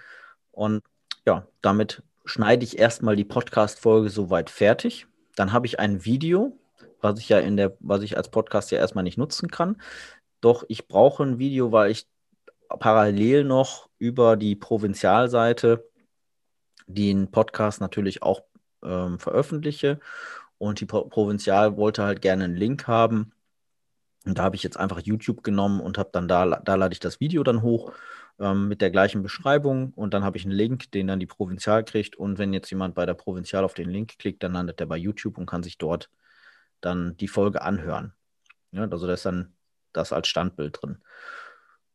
Und 0.51 0.83
ja, 1.25 1.47
damit 1.61 2.03
schneide 2.25 2.63
ich 2.63 2.79
erstmal 2.79 3.15
die 3.15 3.25
Podcast-Folge 3.25 4.09
soweit 4.09 4.49
fertig. 4.49 5.07
Dann 5.35 5.53
habe 5.53 5.65
ich 5.65 5.79
ein 5.79 6.05
Video, 6.05 6.57
was 7.01 7.19
ich 7.19 7.29
ja 7.29 7.39
in 7.39 7.57
der, 7.57 7.75
was 7.79 8.03
ich 8.03 8.17
als 8.17 8.29
Podcast 8.29 8.71
ja 8.71 8.77
erstmal 8.79 9.03
nicht 9.03 9.17
nutzen 9.17 9.49
kann. 9.49 9.81
Doch 10.39 10.63
ich 10.67 10.87
brauche 10.87 11.23
ein 11.23 11.39
Video, 11.39 11.71
weil 11.71 11.91
ich 11.91 12.07
parallel 12.79 13.43
noch 13.43 13.89
über 13.97 14.37
die 14.37 14.55
Provinzialseite 14.55 15.90
den 16.93 17.31
Podcast 17.31 17.81
natürlich 17.81 18.23
auch 18.23 18.43
ähm, 18.83 19.19
veröffentliche. 19.19 19.99
Und 20.57 20.79
die 20.79 20.85
Pro 20.85 21.05
Provinzial 21.05 21.77
wollte 21.77 22.03
halt 22.03 22.21
gerne 22.21 22.45
einen 22.45 22.55
Link 22.55 22.87
haben. 22.87 23.31
Und 24.25 24.37
da 24.37 24.43
habe 24.43 24.55
ich 24.55 24.63
jetzt 24.63 24.77
einfach 24.77 24.99
YouTube 24.99 25.43
genommen 25.43 25.79
und 25.81 25.97
habe 25.97 26.09
dann 26.13 26.27
da, 26.27 26.45
da 26.45 26.75
lade 26.75 26.93
ich 26.93 26.99
das 26.99 27.19
Video 27.19 27.43
dann 27.43 27.63
hoch 27.63 27.93
ähm, 28.39 28.67
mit 28.67 28.81
der 28.81 28.91
gleichen 28.91 29.23
Beschreibung 29.23 29.93
und 29.95 30.13
dann 30.13 30.23
habe 30.23 30.37
ich 30.37 30.45
einen 30.45 30.53
Link, 30.53 30.91
den 30.91 31.07
dann 31.07 31.19
die 31.19 31.25
Provinzial 31.25 31.83
kriegt. 31.83 32.15
Und 32.15 32.37
wenn 32.37 32.53
jetzt 32.53 32.69
jemand 32.69 32.95
bei 32.95 33.05
der 33.05 33.13
Provinzial 33.15 33.63
auf 33.63 33.73
den 33.73 33.89
Link 33.89 34.17
klickt, 34.19 34.43
dann 34.43 34.53
landet 34.53 34.79
er 34.79 34.87
bei 34.87 34.97
YouTube 34.97 35.37
und 35.37 35.47
kann 35.47 35.63
sich 35.63 35.77
dort 35.77 36.09
dann 36.81 37.17
die 37.17 37.27
Folge 37.27 37.61
anhören. 37.61 38.13
Ja, 38.71 38.87
also 38.87 39.07
da 39.07 39.13
ist 39.13 39.25
dann 39.25 39.53
das 39.93 40.13
als 40.13 40.27
Standbild 40.27 40.79
drin. 40.81 40.99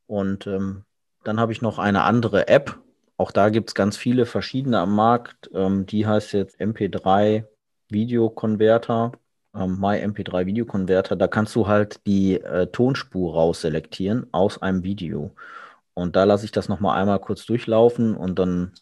Und 0.07 0.47
ähm, 0.47 0.85
dann 1.25 1.41
habe 1.41 1.53
ich 1.53 1.63
noch 1.63 1.79
eine 1.79 2.03
andere 2.03 2.49
App, 2.49 2.79
auch 3.17 3.31
da 3.33 3.49
gibt 3.49 3.71
es 3.71 3.75
ganz 3.75 3.97
viele 3.97 4.27
verschiedene 4.27 4.79
am 4.79 4.95
Markt. 4.95 5.51
Ähm, 5.55 5.87
die 5.87 6.07
heißt 6.07 6.33
jetzt 6.33 6.61
MP3 6.61 7.45
Videokonverter, 7.89 9.13
ähm, 9.55 9.79
My 9.81 9.97
MP3 9.97 10.47
Videokonverter. 10.47 11.17
Da 11.17 11.29
kannst 11.29 11.55
du 11.57 11.67
halt 11.67 12.07
die 12.07 12.41
äh, 12.41 12.67
Tonspur 12.69 13.35
rausselektieren 13.35 14.27
aus 14.33 14.61
einem 14.61 14.83
Video. 14.83 15.35
Und 15.95 16.17
da 16.17 16.25
lasse 16.25 16.45
ich 16.45 16.53
das 16.53 16.69
nochmal 16.69 17.01
einmal 17.01 17.21
kurz 17.21 17.47
durchlaufen 17.47 18.17
und 18.17 18.39
dann 18.39 18.75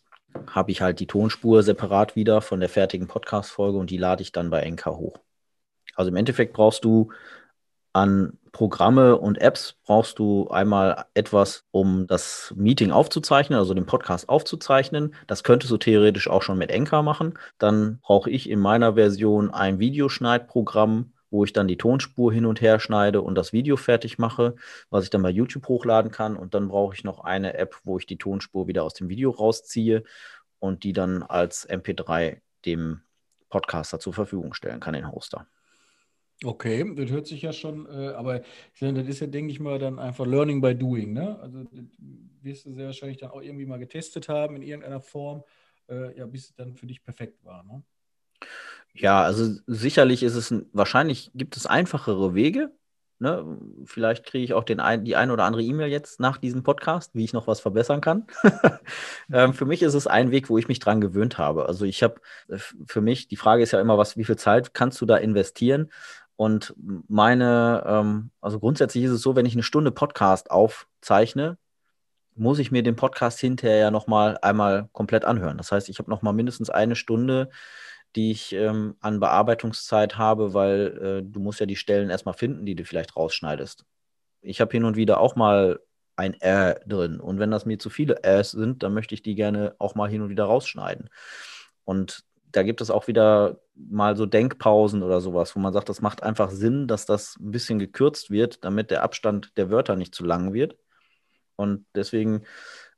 habe 0.48 0.72
ich 0.72 0.82
halt 0.82 0.98
die 1.00 1.06
Tonspur 1.06 1.62
separat 1.62 2.16
wieder 2.16 2.40
von 2.42 2.60
der 2.60 2.68
fertigen 2.68 3.06
Podcast-Folge 3.06 3.78
und 3.78 3.90
die 3.90 3.98
lade 3.98 4.22
ich 4.22 4.32
dann 4.32 4.50
bei 4.50 4.60
Enka 4.62 4.90
hoch. 4.96 5.18
Also 5.94 6.10
im 6.10 6.16
Endeffekt 6.16 6.54
brauchst 6.54 6.84
du 6.84 7.12
an 7.94 8.38
Programme 8.52 9.16
und 9.16 9.40
Apps 9.40 9.76
brauchst 9.84 10.18
du 10.18 10.48
einmal 10.48 11.06
etwas, 11.14 11.64
um 11.70 12.06
das 12.06 12.52
Meeting 12.56 12.90
aufzuzeichnen, 12.90 13.58
also 13.58 13.72
den 13.72 13.86
Podcast 13.86 14.28
aufzuzeichnen. 14.28 15.14
Das 15.26 15.42
könntest 15.42 15.72
du 15.72 15.76
theoretisch 15.78 16.28
auch 16.28 16.42
schon 16.42 16.58
mit 16.58 16.70
Enka 16.70 17.02
machen. 17.02 17.38
Dann 17.58 18.00
brauche 18.02 18.30
ich 18.30 18.50
in 18.50 18.60
meiner 18.60 18.94
Version 18.94 19.50
ein 19.50 19.78
Videoschneidprogramm, 19.78 21.12
wo 21.30 21.44
ich 21.44 21.52
dann 21.52 21.68
die 21.68 21.78
Tonspur 21.78 22.32
hin 22.32 22.46
und 22.46 22.60
her 22.60 22.78
schneide 22.78 23.22
und 23.22 23.36
das 23.36 23.52
Video 23.52 23.76
fertig 23.76 24.18
mache, 24.18 24.54
was 24.90 25.04
ich 25.04 25.10
dann 25.10 25.22
bei 25.22 25.30
YouTube 25.30 25.66
hochladen 25.66 26.10
kann. 26.10 26.36
Und 26.36 26.54
dann 26.54 26.68
brauche 26.68 26.94
ich 26.94 27.04
noch 27.04 27.20
eine 27.20 27.54
App, 27.54 27.76
wo 27.84 27.98
ich 27.98 28.06
die 28.06 28.18
Tonspur 28.18 28.66
wieder 28.68 28.84
aus 28.84 28.94
dem 28.94 29.08
Video 29.08 29.30
rausziehe 29.30 30.04
und 30.58 30.84
die 30.84 30.92
dann 30.92 31.22
als 31.22 31.68
MP3 31.68 32.40
dem 32.66 33.02
Podcaster 33.50 34.00
zur 34.00 34.14
Verfügung 34.14 34.54
stellen 34.54 34.80
kann, 34.80 34.94
den 34.94 35.10
Hoster. 35.10 35.46
Okay, 36.42 36.94
das 36.94 37.10
hört 37.10 37.26
sich 37.26 37.42
ja 37.42 37.52
schon, 37.52 37.86
äh, 37.86 38.08
aber 38.08 38.40
das 38.80 39.08
ist 39.08 39.20
ja, 39.20 39.26
denke 39.26 39.52
ich 39.52 39.60
mal, 39.60 39.78
dann 39.78 39.98
einfach 39.98 40.26
Learning 40.26 40.60
by 40.60 40.74
Doing, 40.74 41.12
ne? 41.12 41.38
Also 41.40 41.64
das 41.64 41.84
wirst 42.42 42.66
du 42.66 42.72
sehr 42.72 42.86
wahrscheinlich 42.86 43.18
dann 43.18 43.30
auch 43.30 43.40
irgendwie 43.40 43.66
mal 43.66 43.78
getestet 43.78 44.28
haben 44.28 44.56
in 44.56 44.62
irgendeiner 44.62 45.00
Form, 45.00 45.44
äh, 45.88 46.18
ja, 46.18 46.26
bis 46.26 46.50
es 46.50 46.54
dann 46.54 46.74
für 46.74 46.86
dich 46.86 47.02
perfekt 47.02 47.44
war, 47.44 47.62
ne? 47.64 47.82
Ja, 48.92 49.22
also 49.22 49.58
sicherlich 49.66 50.22
ist 50.22 50.36
es, 50.36 50.54
wahrscheinlich 50.72 51.30
gibt 51.34 51.56
es 51.56 51.66
einfachere 51.66 52.34
Wege. 52.34 52.70
Ne? 53.20 53.58
Vielleicht 53.84 54.26
kriege 54.26 54.44
ich 54.44 54.54
auch 54.54 54.64
den 54.64 54.80
ein, 54.80 55.04
die 55.04 55.16
ein 55.16 55.30
oder 55.30 55.44
andere 55.44 55.62
E-Mail 55.62 55.88
jetzt 55.88 56.20
nach 56.20 56.36
diesem 56.38 56.62
Podcast, 56.62 57.14
wie 57.14 57.24
ich 57.24 57.32
noch 57.32 57.46
was 57.46 57.60
verbessern 57.60 58.00
kann. 58.00 58.26
ähm, 59.32 59.54
für 59.54 59.66
mich 59.66 59.82
ist 59.82 59.94
es 59.94 60.06
ein 60.06 60.30
Weg, 60.30 60.50
wo 60.50 60.58
ich 60.58 60.68
mich 60.68 60.78
dran 60.78 61.00
gewöhnt 61.00 61.38
habe. 61.38 61.66
Also 61.66 61.84
ich 61.84 62.02
habe 62.02 62.20
äh, 62.48 62.58
für 62.58 63.00
mich, 63.00 63.26
die 63.28 63.36
Frage 63.36 63.62
ist 63.62 63.70
ja 63.70 63.80
immer, 63.80 63.98
was, 63.98 64.16
wie 64.16 64.24
viel 64.24 64.36
Zeit 64.36 64.74
kannst 64.74 65.00
du 65.00 65.06
da 65.06 65.16
investieren? 65.16 65.90
Und 66.36 66.74
meine, 66.76 67.84
ähm, 67.86 68.30
also 68.40 68.58
grundsätzlich 68.58 69.04
ist 69.04 69.12
es 69.12 69.22
so, 69.22 69.36
wenn 69.36 69.46
ich 69.46 69.54
eine 69.54 69.62
Stunde 69.62 69.92
Podcast 69.92 70.50
aufzeichne, 70.50 71.58
muss 72.34 72.58
ich 72.58 72.72
mir 72.72 72.82
den 72.82 72.96
Podcast 72.96 73.38
hinterher 73.38 73.78
ja 73.78 73.90
nochmal 73.90 74.38
einmal 74.42 74.88
komplett 74.92 75.24
anhören. 75.24 75.56
Das 75.56 75.70
heißt, 75.70 75.88
ich 75.88 75.98
habe 75.98 76.10
nochmal 76.10 76.32
mindestens 76.32 76.70
eine 76.70 76.96
Stunde, 76.96 77.50
die 78.16 78.30
ich 78.30 78.52
ähm, 78.52 78.96
an 79.00 79.20
Bearbeitungszeit 79.20 80.18
habe, 80.18 80.54
weil 80.54 81.22
äh, 81.24 81.30
du 81.30 81.40
musst 81.40 81.60
ja 81.60 81.66
die 81.66 81.76
Stellen 81.76 82.10
erstmal 82.10 82.34
finden, 82.34 82.66
die 82.66 82.74
du 82.74 82.84
vielleicht 82.84 83.16
rausschneidest. 83.16 83.84
Ich 84.40 84.60
habe 84.60 84.72
hin 84.72 84.84
und 84.84 84.96
wieder 84.96 85.20
auch 85.20 85.36
mal 85.36 85.80
ein 86.16 86.34
R 86.34 86.80
drin. 86.86 87.20
Und 87.20 87.38
wenn 87.38 87.50
das 87.50 87.66
mir 87.66 87.78
zu 87.78 87.90
viele 87.90 88.20
Rs 88.24 88.52
sind, 88.52 88.82
dann 88.82 88.94
möchte 88.94 89.14
ich 89.14 89.22
die 89.22 89.34
gerne 89.34 89.74
auch 89.78 89.94
mal 89.94 90.08
hin 90.08 90.22
und 90.22 90.28
wieder 90.28 90.44
rausschneiden. 90.44 91.10
Und 91.84 92.24
da 92.54 92.62
gibt 92.62 92.80
es 92.80 92.90
auch 92.90 93.08
wieder 93.08 93.60
mal 93.74 94.16
so 94.16 94.26
Denkpausen 94.26 95.02
oder 95.02 95.20
sowas, 95.20 95.56
wo 95.56 95.60
man 95.60 95.72
sagt, 95.72 95.88
das 95.88 96.00
macht 96.00 96.22
einfach 96.22 96.50
Sinn, 96.50 96.86
dass 96.86 97.04
das 97.04 97.36
ein 97.40 97.50
bisschen 97.50 97.80
gekürzt 97.80 98.30
wird, 98.30 98.64
damit 98.64 98.92
der 98.92 99.02
Abstand 99.02 99.56
der 99.56 99.70
Wörter 99.70 99.96
nicht 99.96 100.14
zu 100.14 100.24
lang 100.24 100.52
wird. 100.52 100.76
Und 101.56 101.84
deswegen 101.96 102.44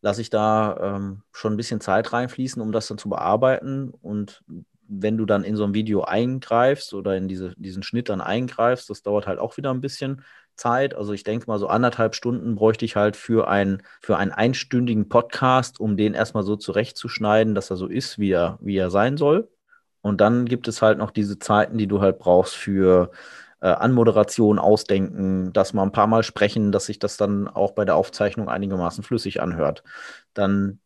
lasse 0.02 0.20
ich 0.20 0.28
da 0.28 0.96
ähm, 0.96 1.22
schon 1.32 1.54
ein 1.54 1.56
bisschen 1.56 1.80
Zeit 1.80 2.12
reinfließen, 2.12 2.60
um 2.60 2.70
das 2.70 2.86
dann 2.88 2.98
zu 2.98 3.08
bearbeiten. 3.08 3.90
Und 3.90 4.44
wenn 4.88 5.16
du 5.16 5.24
dann 5.24 5.42
in 5.42 5.56
so 5.56 5.64
ein 5.64 5.74
Video 5.74 6.02
eingreifst 6.02 6.92
oder 6.92 7.16
in 7.16 7.26
diese, 7.26 7.54
diesen 7.56 7.82
Schnitt 7.82 8.10
dann 8.10 8.20
eingreifst, 8.20 8.90
das 8.90 9.02
dauert 9.02 9.26
halt 9.26 9.38
auch 9.38 9.56
wieder 9.56 9.72
ein 9.72 9.80
bisschen 9.80 10.22
Zeit. 10.56 10.94
Also 10.94 11.12
ich 11.12 11.22
denke 11.24 11.46
mal, 11.46 11.58
so 11.58 11.68
anderthalb 11.68 12.14
Stunden 12.14 12.54
bräuchte 12.56 12.84
ich 12.84 12.96
halt 12.96 13.16
für, 13.16 13.48
ein, 13.48 13.82
für 14.00 14.16
einen 14.16 14.32
einstündigen 14.32 15.08
Podcast, 15.08 15.80
um 15.80 15.96
den 15.96 16.14
erstmal 16.14 16.42
so 16.42 16.56
zurechtzuschneiden, 16.56 17.54
dass 17.54 17.70
er 17.70 17.76
so 17.76 17.86
ist, 17.86 18.18
wie 18.18 18.30
er, 18.30 18.58
wie 18.60 18.76
er 18.76 18.90
sein 18.90 19.16
soll. 19.16 19.48
Und 20.02 20.20
dann 20.20 20.46
gibt 20.46 20.68
es 20.68 20.82
halt 20.82 20.98
noch 20.98 21.10
diese 21.10 21.38
Zeiten, 21.38 21.78
die 21.78 21.86
du 21.86 22.00
halt 22.00 22.18
brauchst 22.18 22.54
für 22.54 23.10
äh, 23.60 23.68
Anmoderation, 23.68 24.58
Ausdenken, 24.58 25.52
dass 25.52 25.72
mal 25.72 25.82
ein 25.82 25.92
paar 25.92 26.06
Mal 26.06 26.22
sprechen, 26.22 26.72
dass 26.72 26.86
sich 26.86 26.98
das 26.98 27.16
dann 27.16 27.48
auch 27.48 27.72
bei 27.72 27.84
der 27.84 27.96
Aufzeichnung 27.96 28.48
einigermaßen 28.48 29.02
flüssig 29.02 29.40
anhört. 29.42 29.82
Dann 30.34 30.78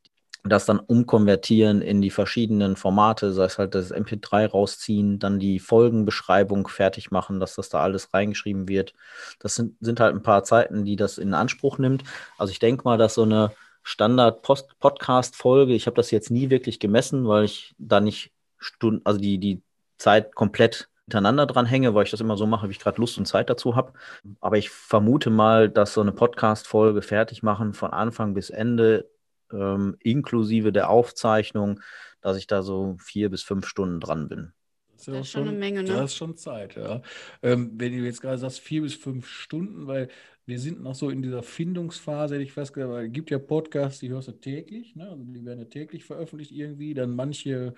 das 0.45 0.65
dann 0.67 0.79
umkonvertieren 0.79 1.83
in 1.83 2.01
die 2.01 2.11
verschiedenen 2.11 2.77
Formate, 2.77 3.33
sei 3.33 3.45
es 3.45 3.59
halt 3.59 3.75
das 3.75 3.93
MP3 3.93 4.47
rausziehen, 4.47 5.19
dann 5.19 5.39
die 5.39 5.59
Folgenbeschreibung 5.59 6.69
fertig 6.69 7.11
machen, 7.11 7.41
dass 7.41 7.55
das 7.55 7.69
da 7.69 7.81
alles 7.81 8.13
reingeschrieben 8.15 8.69
wird. 8.69 8.95
Das 9.39 9.55
sind, 9.55 9.77
sind 9.81 10.01
halt 10.01 10.15
ein 10.15 10.23
paar 10.23 10.45
Zeiten, 10.45 10.85
die 10.85 10.97
das 10.97 11.19
in 11.19 11.35
Anspruch 11.35 11.79
nimmt. 11.79 12.05
Also 12.39 12.53
ich 12.53 12.59
denke 12.59 12.85
mal, 12.85 12.99
dass 12.99 13.15
so 13.15 13.23
eine 13.23 13.53
Standard-Podcast-Folge, 13.83 15.75
ich 15.75 15.87
habe 15.87 15.97
das 15.97 16.11
jetzt 16.11 16.31
nie 16.31 16.51
wirklich 16.51 16.81
gemessen, 16.81 17.27
weil 17.27 17.45
ich 17.45 17.75
da 17.79 18.01
nicht 18.01 18.33
Stunden, 18.59 19.01
also 19.05 19.19
die, 19.19 19.39
die 19.39 19.63
Zeit 19.99 20.35
komplett 20.35 20.89
hintereinander 21.05 21.47
dran 21.47 21.67
hänge, 21.67 21.95
weil 21.95 22.05
ich 22.05 22.11
das 22.11 22.21
immer 22.21 22.37
so 22.37 22.47
mache, 22.47 22.69
wie 22.69 22.73
ich 22.73 22.79
gerade 22.79 23.01
Lust 23.01 23.19
und 23.19 23.27
Zeit 23.27 23.51
dazu 23.51 23.75
habe. 23.75 23.93
Aber 24.41 24.59
ich 24.59 24.71
vermute 24.71 25.29
mal, 25.31 25.69
dass 25.69 25.95
so 25.95 26.01
eine 26.01 26.13
Podcast-Folge 26.13 27.03
fertig 27.03 27.43
machen 27.43 27.75
von 27.75 27.93
Anfang 27.93 28.35
bis 28.35 28.51
Ende 28.51 29.11
ähm, 29.53 29.97
inklusive 30.01 30.73
der 30.73 30.91
Aufzeichnung, 30.91 31.81
dass 32.21 32.37
ich 32.37 32.47
da 32.47 32.63
so 32.63 32.97
vier 33.01 33.31
bis 33.31 33.43
fünf 33.43 33.67
Stunden 33.67 34.01
dran 34.01 34.29
bin. 34.29 34.53
Das 34.93 35.09
ist, 35.09 35.09
das 35.09 35.21
ist 35.21 35.31
schon 35.31 35.49
eine 35.49 35.59
Menge, 35.59 35.83
ne? 35.83 35.89
Das 35.89 36.13
ist 36.13 36.17
schon 36.17 36.37
Zeit, 36.37 36.77
ja. 36.77 37.01
Ähm, 37.43 37.73
wenn 37.75 37.93
du 37.93 38.05
jetzt 38.05 38.21
gerade 38.21 38.39
sagst, 38.39 38.61
vier 38.61 38.83
bis 38.83 38.95
fünf 38.95 39.27
Stunden, 39.27 39.87
weil 39.87 40.09
wir 40.51 40.59
sind 40.59 40.83
noch 40.83 40.97
so 40.97 41.11
in 41.11 41.23
dieser 41.23 41.45
Findungsphase, 41.45 42.35
hätte 42.35 42.45
ich 42.45 42.53
fast 42.53 42.73
gesagt, 42.75 42.93
weil 42.93 43.07
es 43.07 43.13
gibt 43.13 43.31
ja 43.31 43.39
Podcasts, 43.39 44.01
die 44.01 44.11
hörst 44.11 44.27
du 44.27 44.33
täglich, 44.33 44.97
ne? 44.97 45.09
also 45.09 45.23
die 45.23 45.45
werden 45.45 45.61
ja 45.61 45.65
täglich 45.65 46.05
veröffentlicht 46.05 46.51
irgendwie, 46.51 46.93
dann 46.93 47.15
manche 47.15 47.75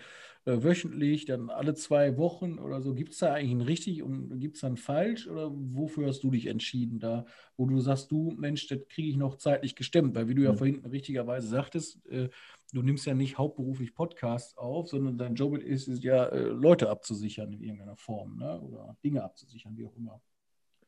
äh, 0.47 0.63
wöchentlich, 0.65 1.27
dann 1.27 1.51
alle 1.51 1.75
zwei 1.75 2.17
Wochen 2.17 2.59
oder 2.59 2.81
so. 2.81 2.95
Gibt 2.95 3.13
es 3.13 3.19
da 3.19 3.35
eigentlich 3.35 3.53
ein 3.53 3.61
richtig 3.61 4.03
und 4.03 4.41
gibt 4.41 4.57
es 4.57 4.63
dann 4.63 4.79
falsch 4.79 5.29
oder 5.29 5.51
wofür 5.53 6.09
hast 6.09 6.25
du 6.25 6.31
dich 6.31 6.47
entschieden 6.47 6.99
da, 6.99 7.27
wo 7.59 7.67
du 7.67 7.79
sagst, 7.79 8.11
du 8.11 8.33
Mensch, 8.39 8.67
das 8.69 8.81
kriege 8.89 9.11
ich 9.11 9.17
noch 9.17 9.37
zeitlich 9.37 9.77
gestemmt, 9.77 10.15
weil 10.15 10.29
wie 10.29 10.35
du 10.35 10.43
ja 10.43 10.53
mhm. 10.53 10.57
vorhin 10.57 10.87
richtigerweise 10.87 11.49
sagtest, 11.49 12.05
äh, 12.07 12.31
du 12.73 12.81
nimmst 12.81 13.05
ja 13.05 13.13
nicht 13.13 13.37
hauptberuflich 13.37 13.95
Podcasts 13.95 14.57
auf, 14.57 14.89
sondern 14.89 15.19
dein 15.19 15.35
Job 15.35 15.59
ist 15.59 15.89
es 15.89 16.03
ja, 16.03 16.25
äh, 16.25 16.45
Leute 16.45 16.89
abzusichern 16.89 17.53
in 17.53 17.61
irgendeiner 17.61 17.97
Form 17.97 18.39
ne? 18.39 18.59
oder 18.63 18.97
Dinge 19.05 19.23
abzusichern, 19.23 19.77
wie 19.77 19.85
auch 19.85 19.95
immer. 19.95 20.23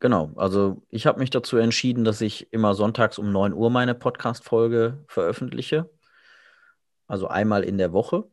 Genau, 0.04 0.32
also 0.36 0.82
ich 0.90 1.06
habe 1.06 1.18
mich 1.18 1.30
dazu 1.30 1.56
entschieden, 1.56 2.04
dass 2.04 2.20
ich 2.20 2.52
immer 2.52 2.74
sonntags 2.74 3.18
um 3.18 3.32
9 3.32 3.54
Uhr 3.54 3.70
meine 3.70 3.94
Podcast-Folge 3.94 5.02
veröffentliche. 5.08 5.88
Also 7.06 7.28
einmal 7.28 7.64
in 7.64 7.78
der 7.78 7.94
Woche. 7.94 8.24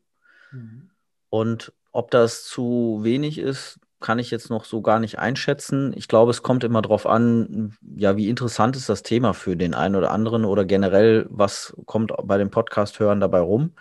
Mhm. 0.51 0.89
Und 1.29 1.71
ob 1.93 2.11
das 2.11 2.43
zu 2.43 2.99
wenig 3.03 3.37
ist, 3.37 3.79
kann 4.01 4.19
ich 4.19 4.31
jetzt 4.31 4.49
noch 4.49 4.65
so 4.65 4.81
gar 4.81 4.99
nicht 4.99 5.17
einschätzen. 5.17 5.93
Ich 5.95 6.09
glaube, 6.09 6.31
es 6.31 6.43
kommt 6.43 6.65
immer 6.65 6.81
darauf 6.81 7.05
an, 7.07 7.77
ja, 7.95 8.17
wie 8.17 8.27
interessant 8.27 8.75
ist 8.75 8.89
das 8.89 9.01
Thema 9.01 9.33
für 9.33 9.55
den 9.55 9.73
einen 9.73 9.95
oder 9.95 10.11
anderen 10.11 10.43
oder 10.43 10.65
generell, 10.65 11.25
was 11.29 11.73
kommt 11.85 12.11
bei 12.25 12.37
dem 12.37 12.51
Podcast-Hören 12.51 13.21
dabei 13.21 13.39
rum. 13.39 13.75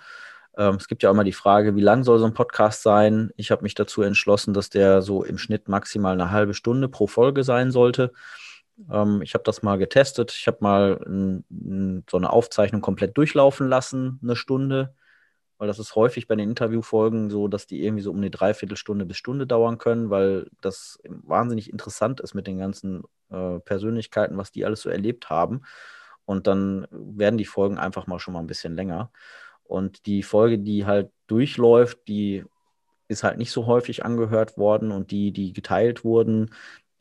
Ähm, 0.57 0.77
es 0.77 0.89
gibt 0.89 1.03
ja 1.03 1.11
auch 1.11 1.15
immer 1.15 1.25
die 1.25 1.33
Frage, 1.33 1.77
wie 1.77 1.81
lang 1.81 2.05
soll 2.05 2.19
so 2.19 2.27
ein 2.27 2.35
Podcast 2.35 2.83
sein? 2.83 3.31
Ich 3.37 3.51
habe 3.51 3.63
mich 3.63 3.75
dazu 3.75 4.03
entschlossen, 4.03 4.55
dass 4.55 4.71
der 4.71 5.03
so 5.03 5.25
im 5.25 5.39
Schnitt 5.39 5.69
maximal 5.69 6.13
eine 6.13 6.31
halbe 6.31 6.55
Stunde 6.55 6.89
pro 6.89 7.07
Folge 7.07 7.45
sein 7.45 7.71
sollte. 7.71 8.13
Ähm, 8.91 9.23
ich 9.23 9.35
habe 9.35 9.45
das 9.45 9.63
mal 9.63 9.79
getestet. 9.79 10.33
Ich 10.33 10.47
habe 10.47 10.59
mal 10.61 11.01
n, 11.07 11.45
n, 11.51 12.05
so 12.11 12.17
eine 12.17 12.31
Aufzeichnung 12.31 12.81
komplett 12.81 13.17
durchlaufen 13.17 13.69
lassen, 13.69 14.21
eine 14.23 14.37
Stunde 14.37 14.95
weil 15.61 15.69
das 15.69 15.79
ist 15.79 15.95
häufig 15.95 16.27
bei 16.27 16.37
den 16.37 16.49
Interviewfolgen 16.49 17.29
so, 17.29 17.47
dass 17.47 17.67
die 17.67 17.85
irgendwie 17.85 18.03
so 18.03 18.11
um 18.11 18.17
eine 18.17 18.31
Dreiviertelstunde 18.31 19.05
bis 19.05 19.19
Stunde 19.19 19.47
dauern 19.47 19.77
können, 19.77 20.09
weil 20.09 20.49
das 20.63 20.99
wahnsinnig 21.05 21.71
interessant 21.71 22.21
ist 22.21 22.33
mit 22.33 22.47
den 22.47 22.57
ganzen 22.57 23.03
äh, 23.29 23.59
Persönlichkeiten, 23.59 24.39
was 24.39 24.53
die 24.53 24.65
alles 24.65 24.81
so 24.81 24.89
erlebt 24.89 25.29
haben. 25.29 25.61
Und 26.25 26.47
dann 26.47 26.87
werden 26.91 27.37
die 27.37 27.45
Folgen 27.45 27.77
einfach 27.77 28.07
mal 28.07 28.19
schon 28.19 28.33
mal 28.33 28.41
ein 28.41 28.47
bisschen 28.47 28.75
länger. 28.75 29.13
Und 29.71 30.07
die 30.07 30.23
Folge, 30.23 30.59
die 30.59 30.87
halt 30.87 31.11
durchläuft, 31.29 32.09
die 32.09 32.45
ist 33.09 33.23
halt 33.23 33.39
nicht 33.39 33.53
so 33.53 33.67
häufig 33.67 34.05
angehört 34.05 34.59
worden 34.59 34.91
und 34.93 35.11
die, 35.11 35.33
die 35.33 35.53
geteilt 35.53 36.05
wurden, 36.05 36.51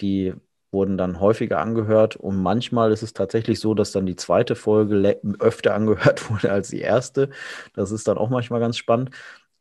die 0.02 0.34
wurden 0.72 0.98
dann 0.98 1.20
häufiger 1.20 1.60
angehört 1.60 2.16
und 2.16 2.38
manchmal 2.42 2.92
ist 2.92 3.02
es 3.02 3.14
tatsächlich 3.14 3.60
so, 3.60 3.74
dass 3.74 3.92
dann 3.92 4.06
die 4.06 4.16
zweite 4.16 4.56
Folge 4.56 5.20
öfter 5.40 5.74
angehört 5.74 6.30
wurde 6.32 6.52
als 6.52 6.70
die 6.70 6.82
erste. 6.82 7.30
Das 7.74 7.92
ist 7.92 8.08
dann 8.08 8.18
auch 8.18 8.30
manchmal 8.30 8.60
ganz 8.60 8.78
spannend. 8.78 9.12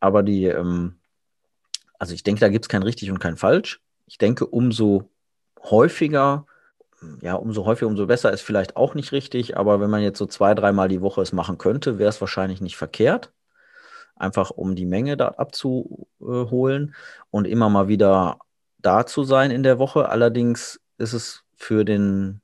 Aber 0.01 0.23
die, 0.23 0.45
ähm, 0.45 1.01
also 1.99 2.15
ich 2.15 2.23
denke, 2.23 2.41
da 2.41 2.49
gibt 2.49 2.65
es 2.67 2.69
kein 2.69 2.83
richtig 2.83 3.11
und 3.11 3.21
kein 3.21 3.37
falsch. 3.37 3.81
Ich 4.07 4.19
denke, 4.19 4.47
umso 4.47 5.11
häufiger, 5.63 6.47
ja, 7.21 7.35
umso 7.35 7.65
häufiger, 7.65 7.89
umso 7.89 8.07
besser 8.07 8.33
ist 8.33 8.43
vielleicht 8.43 8.77
auch 8.77 8.95
nicht 8.95 9.13
richtig. 9.13 9.57
Aber 9.57 9.81
wenn 9.81 9.91
man 9.91 10.03
jetzt 10.03 10.19
so 10.19 10.27
zwei, 10.27 10.55
dreimal 10.55 10.89
die 10.89 11.01
Woche 11.01 11.23
es 11.23 11.33
machen 11.33 11.59
könnte, 11.59 11.99
wäre 11.99 12.09
es 12.09 12.21
wahrscheinlich 12.21 12.61
nicht 12.61 12.77
verkehrt. 12.77 13.33
Einfach 14.17 14.51
um 14.51 14.75
die 14.75 14.87
Menge 14.87 15.17
da 15.17 15.29
abzuholen 15.29 16.95
und 17.31 17.47
immer 17.47 17.69
mal 17.71 17.89
wieder 17.89 18.39
da 18.79 19.07
zu 19.07 19.23
sein 19.23 19.51
in 19.51 19.63
der 19.63 19.79
Woche. 19.79 20.09
Allerdings 20.09 20.81
ist 20.99 21.13
es 21.13 21.45
für 21.55 21.85
den 21.85 22.41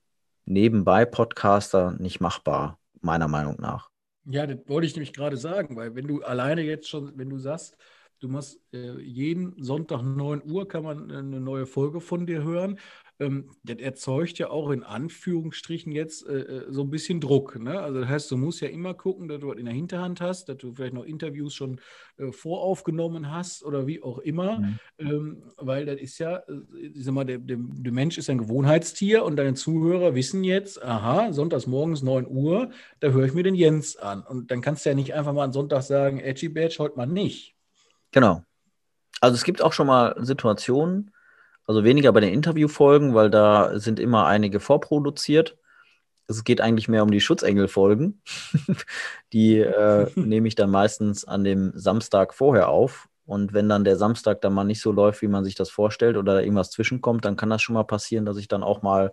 Nebenbei-Podcaster 0.46 1.92
nicht 1.98 2.20
machbar, 2.20 2.78
meiner 3.00 3.28
Meinung 3.28 3.56
nach. 3.60 3.90
Ja, 4.26 4.46
das 4.46 4.58
wollte 4.66 4.86
ich 4.86 4.94
nämlich 4.94 5.12
gerade 5.12 5.36
sagen, 5.36 5.76
weil 5.76 5.94
wenn 5.94 6.06
du 6.06 6.22
alleine 6.22 6.62
jetzt 6.62 6.88
schon, 6.88 7.12
wenn 7.16 7.28
du 7.28 7.38
sagst, 7.38 7.76
du 8.20 8.28
machst 8.28 8.58
äh, 8.72 8.98
jeden 9.00 9.62
Sonntag 9.62 10.02
9 10.02 10.42
Uhr, 10.50 10.66
kann 10.68 10.84
man 10.84 11.10
eine 11.10 11.40
neue 11.40 11.66
Folge 11.66 12.00
von 12.00 12.26
dir 12.26 12.42
hören 12.42 12.78
ähm, 13.20 13.50
das 13.62 13.78
erzeugt 13.78 14.38
ja 14.38 14.50
auch 14.50 14.70
in 14.70 14.82
Anführungsstrichen 14.82 15.92
jetzt 15.92 16.26
äh, 16.26 16.40
äh, 16.40 16.72
so 16.72 16.82
ein 16.82 16.90
bisschen 16.90 17.20
Druck. 17.20 17.58
Ne? 17.58 17.80
Also 17.80 18.00
das 18.00 18.08
heißt, 18.08 18.30
du 18.30 18.36
musst 18.36 18.60
ja 18.60 18.68
immer 18.68 18.94
gucken, 18.94 19.28
dass 19.28 19.40
du 19.40 19.48
was 19.48 19.56
in 19.56 19.66
der 19.66 19.74
Hinterhand 19.74 20.20
hast, 20.20 20.48
dass 20.48 20.56
du 20.56 20.74
vielleicht 20.74 20.94
noch 20.94 21.04
Interviews 21.04 21.54
schon 21.54 21.80
äh, 22.16 22.32
voraufgenommen 22.32 23.30
hast 23.30 23.64
oder 23.64 23.86
wie 23.86 24.02
auch 24.02 24.18
immer. 24.18 24.58
Mhm. 24.58 24.78
Ähm, 24.98 25.42
weil 25.56 25.86
das 25.86 26.00
ist 26.00 26.18
ja, 26.18 26.38
äh, 26.38 26.86
ich 26.92 27.04
sag 27.04 27.14
mal, 27.14 27.24
der, 27.24 27.38
der, 27.38 27.56
der, 27.58 27.92
Mensch 27.92 28.18
ist 28.18 28.28
ein 28.30 28.38
Gewohnheitstier 28.38 29.24
und 29.24 29.36
deine 29.36 29.54
Zuhörer 29.54 30.16
wissen 30.16 30.42
jetzt, 30.42 30.82
aha, 30.82 31.32
sonntags 31.32 31.68
morgens 31.68 32.02
9 32.02 32.26
Uhr, 32.26 32.70
da 32.98 33.08
höre 33.10 33.26
ich 33.26 33.34
mir 33.34 33.44
den 33.44 33.54
Jens 33.54 33.96
an. 33.96 34.22
Und 34.22 34.50
dann 34.50 34.60
kannst 34.60 34.84
du 34.84 34.90
ja 34.90 34.96
nicht 34.96 35.14
einfach 35.14 35.32
mal 35.32 35.44
am 35.44 35.52
Sonntag 35.52 35.82
sagen, 35.82 36.18
Edgy 36.18 36.48
Badge, 36.48 36.76
heute 36.80 36.96
mal 36.96 37.06
nicht. 37.06 37.54
Genau. 38.10 38.42
Also 39.20 39.36
es 39.36 39.44
gibt 39.44 39.62
auch 39.62 39.72
schon 39.72 39.86
mal 39.86 40.16
Situationen, 40.18 41.13
Also 41.66 41.84
weniger 41.84 42.12
bei 42.12 42.20
den 42.20 42.32
Interviewfolgen, 42.32 43.14
weil 43.14 43.30
da 43.30 43.78
sind 43.78 43.98
immer 43.98 44.26
einige 44.26 44.60
vorproduziert. 44.60 45.56
Es 46.26 46.44
geht 46.44 46.60
eigentlich 46.60 46.88
mehr 46.88 47.02
um 47.02 47.10
die 47.10 47.20
Schutzengelfolgen. 47.20 48.22
die 49.32 49.58
äh, 49.58 50.10
nehme 50.14 50.48
ich 50.48 50.54
dann 50.54 50.70
meistens 50.70 51.24
an 51.24 51.44
dem 51.44 51.72
Samstag 51.74 52.34
vorher 52.34 52.68
auf. 52.68 53.08
Und 53.26 53.54
wenn 53.54 53.68
dann 53.70 53.84
der 53.84 53.96
Samstag 53.96 54.42
dann 54.42 54.52
mal 54.52 54.64
nicht 54.64 54.82
so 54.82 54.92
läuft, 54.92 55.22
wie 55.22 55.28
man 55.28 55.44
sich 55.44 55.54
das 55.54 55.70
vorstellt 55.70 56.18
oder 56.18 56.42
irgendwas 56.42 56.70
zwischenkommt, 56.70 57.24
dann 57.24 57.36
kann 57.36 57.48
das 57.48 57.62
schon 57.62 57.74
mal 57.74 57.84
passieren, 57.84 58.26
dass 58.26 58.36
ich 58.36 58.48
dann 58.48 58.62
auch 58.62 58.82
mal 58.82 59.12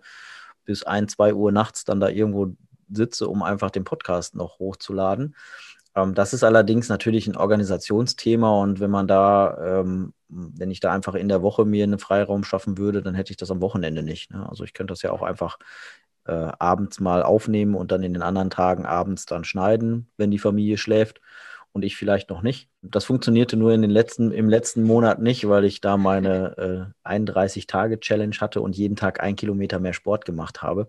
bis 0.64 0.82
ein, 0.82 1.08
zwei 1.08 1.32
Uhr 1.32 1.50
nachts 1.50 1.84
dann 1.84 2.00
da 2.00 2.08
irgendwo 2.08 2.54
sitze, 2.90 3.28
um 3.28 3.42
einfach 3.42 3.70
den 3.70 3.84
Podcast 3.84 4.34
noch 4.34 4.58
hochzuladen. 4.58 5.34
Ähm, 5.94 6.14
das 6.14 6.32
ist 6.32 6.44
allerdings 6.44 6.88
natürlich 6.88 7.26
ein 7.26 7.36
Organisationsthema 7.36 8.50
und 8.62 8.80
wenn 8.80 8.90
man 8.90 9.06
da, 9.06 9.80
ähm, 9.80 10.14
wenn 10.28 10.70
ich 10.70 10.80
da 10.80 10.92
einfach 10.92 11.14
in 11.14 11.28
der 11.28 11.42
Woche 11.42 11.64
mir 11.64 11.84
einen 11.84 11.98
Freiraum 11.98 12.44
schaffen 12.44 12.78
würde, 12.78 13.02
dann 13.02 13.14
hätte 13.14 13.32
ich 13.32 13.36
das 13.36 13.50
am 13.50 13.60
Wochenende 13.60 14.02
nicht. 14.02 14.30
Ne? 14.30 14.48
Also 14.48 14.64
ich 14.64 14.74
könnte 14.74 14.92
das 14.92 15.02
ja 15.02 15.12
auch 15.12 15.22
einfach 15.22 15.58
äh, 16.26 16.32
abends 16.58 17.00
mal 17.00 17.22
aufnehmen 17.22 17.74
und 17.74 17.92
dann 17.92 18.02
in 18.02 18.14
den 18.14 18.22
anderen 18.22 18.50
Tagen 18.50 18.86
abends 18.86 19.26
dann 19.26 19.44
schneiden, 19.44 20.10
wenn 20.16 20.30
die 20.30 20.38
Familie 20.38 20.78
schläft 20.78 21.20
und 21.72 21.84
ich 21.84 21.96
vielleicht 21.96 22.30
noch 22.30 22.42
nicht. 22.42 22.68
Das 22.82 23.04
funktionierte 23.04 23.56
nur 23.56 23.72
in 23.72 23.82
den 23.82 23.90
letzten, 23.90 24.30
im 24.30 24.48
letzten 24.48 24.82
Monat 24.82 25.20
nicht, 25.20 25.48
weil 25.48 25.64
ich 25.64 25.80
da 25.80 25.96
meine 25.96 26.92
äh, 27.04 27.08
31-Tage-Challenge 27.08 28.36
hatte 28.40 28.60
und 28.60 28.76
jeden 28.76 28.96
Tag 28.96 29.20
ein 29.22 29.36
Kilometer 29.36 29.78
mehr 29.80 29.94
Sport 29.94 30.24
gemacht 30.24 30.62
habe. 30.62 30.88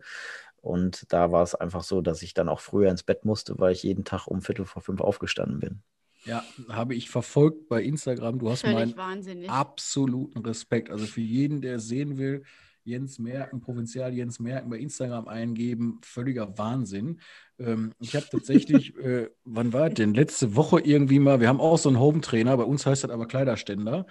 Und 0.63 1.11
da 1.11 1.33
war 1.33 1.43
es 1.43 1.55
einfach 1.55 1.83
so, 1.83 2.01
dass 2.01 2.21
ich 2.21 2.33
dann 2.33 2.47
auch 2.47 2.61
früher 2.61 2.89
ins 2.89 3.03
Bett 3.03 3.25
musste, 3.25 3.59
weil 3.59 3.73
ich 3.73 3.83
jeden 3.83 4.05
Tag 4.05 4.27
um 4.27 4.41
Viertel 4.41 4.65
vor 4.65 4.81
fünf 4.81 5.01
aufgestanden 5.01 5.59
bin. 5.59 5.83
Ja, 6.23 6.41
habe 6.69 6.95
ich 6.95 7.09
verfolgt 7.09 7.67
bei 7.67 7.83
Instagram. 7.83 8.39
Du 8.39 8.49
hast 8.49 8.61
Völlig 8.61 8.77
meinen 8.77 8.95
wahnsinnig. 8.97 9.49
absoluten 9.49 10.39
Respekt. 10.39 10.89
Also 10.89 11.05
für 11.05 11.19
jeden, 11.19 11.61
der 11.61 11.75
es 11.75 11.87
sehen 11.87 12.17
will, 12.17 12.43
Jens 12.85 13.19
Merken, 13.19 13.61
Provinzial 13.61 14.13
Jens 14.13 14.39
Merken 14.39 14.69
bei 14.69 14.77
Instagram 14.77 15.27
eingeben, 15.27 15.99
völliger 16.03 16.57
Wahnsinn. 16.57 17.19
Ähm, 17.59 17.93
ich 17.99 18.15
habe 18.15 18.25
tatsächlich, 18.29 18.95
äh, 18.97 19.29
wann 19.45 19.73
war 19.73 19.89
das 19.89 19.95
denn? 19.95 20.13
Letzte 20.13 20.55
Woche 20.55 20.79
irgendwie 20.81 21.19
mal, 21.19 21.39
wir 21.39 21.47
haben 21.47 21.61
auch 21.61 21.77
so 21.77 21.89
einen 21.89 21.99
Home-Trainer, 21.99 22.57
bei 22.57 22.63
uns 22.63 22.85
heißt 22.85 23.03
das 23.03 23.11
aber 23.11 23.27
Kleiderständer. 23.27 24.05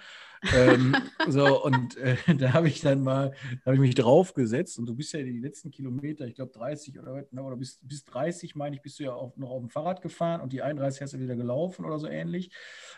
ähm, 0.55 0.95
so, 1.29 1.63
und 1.63 1.97
äh, 1.97 2.15
da 2.37 2.53
habe 2.53 2.67
ich 2.67 2.81
dann 2.81 3.03
mal, 3.03 3.33
habe 3.65 3.75
ich 3.75 3.81
mich 3.81 3.95
draufgesetzt 3.95 4.79
und 4.79 4.85
du 4.85 4.95
bist 4.95 5.13
ja 5.13 5.21
die 5.21 5.39
letzten 5.39 5.71
Kilometer, 5.71 6.25
ich 6.25 6.35
glaube 6.35 6.51
30 6.53 6.99
oder, 6.99 7.25
oder 7.31 7.55
bis, 7.55 7.79
bis 7.81 8.03
30, 8.05 8.55
meine 8.55 8.75
ich, 8.75 8.81
bist 8.81 8.99
du 8.99 9.03
ja 9.03 9.13
auch 9.13 9.35
noch 9.37 9.49
auf 9.49 9.61
dem 9.61 9.69
Fahrrad 9.69 10.01
gefahren 10.01 10.41
und 10.41 10.51
die 10.53 10.61
31 10.61 11.01
hast 11.01 11.13
du 11.13 11.19
wieder 11.19 11.35
gelaufen 11.35 11.85
oder 11.85 11.99
so 11.99 12.07
ähnlich. 12.07 12.51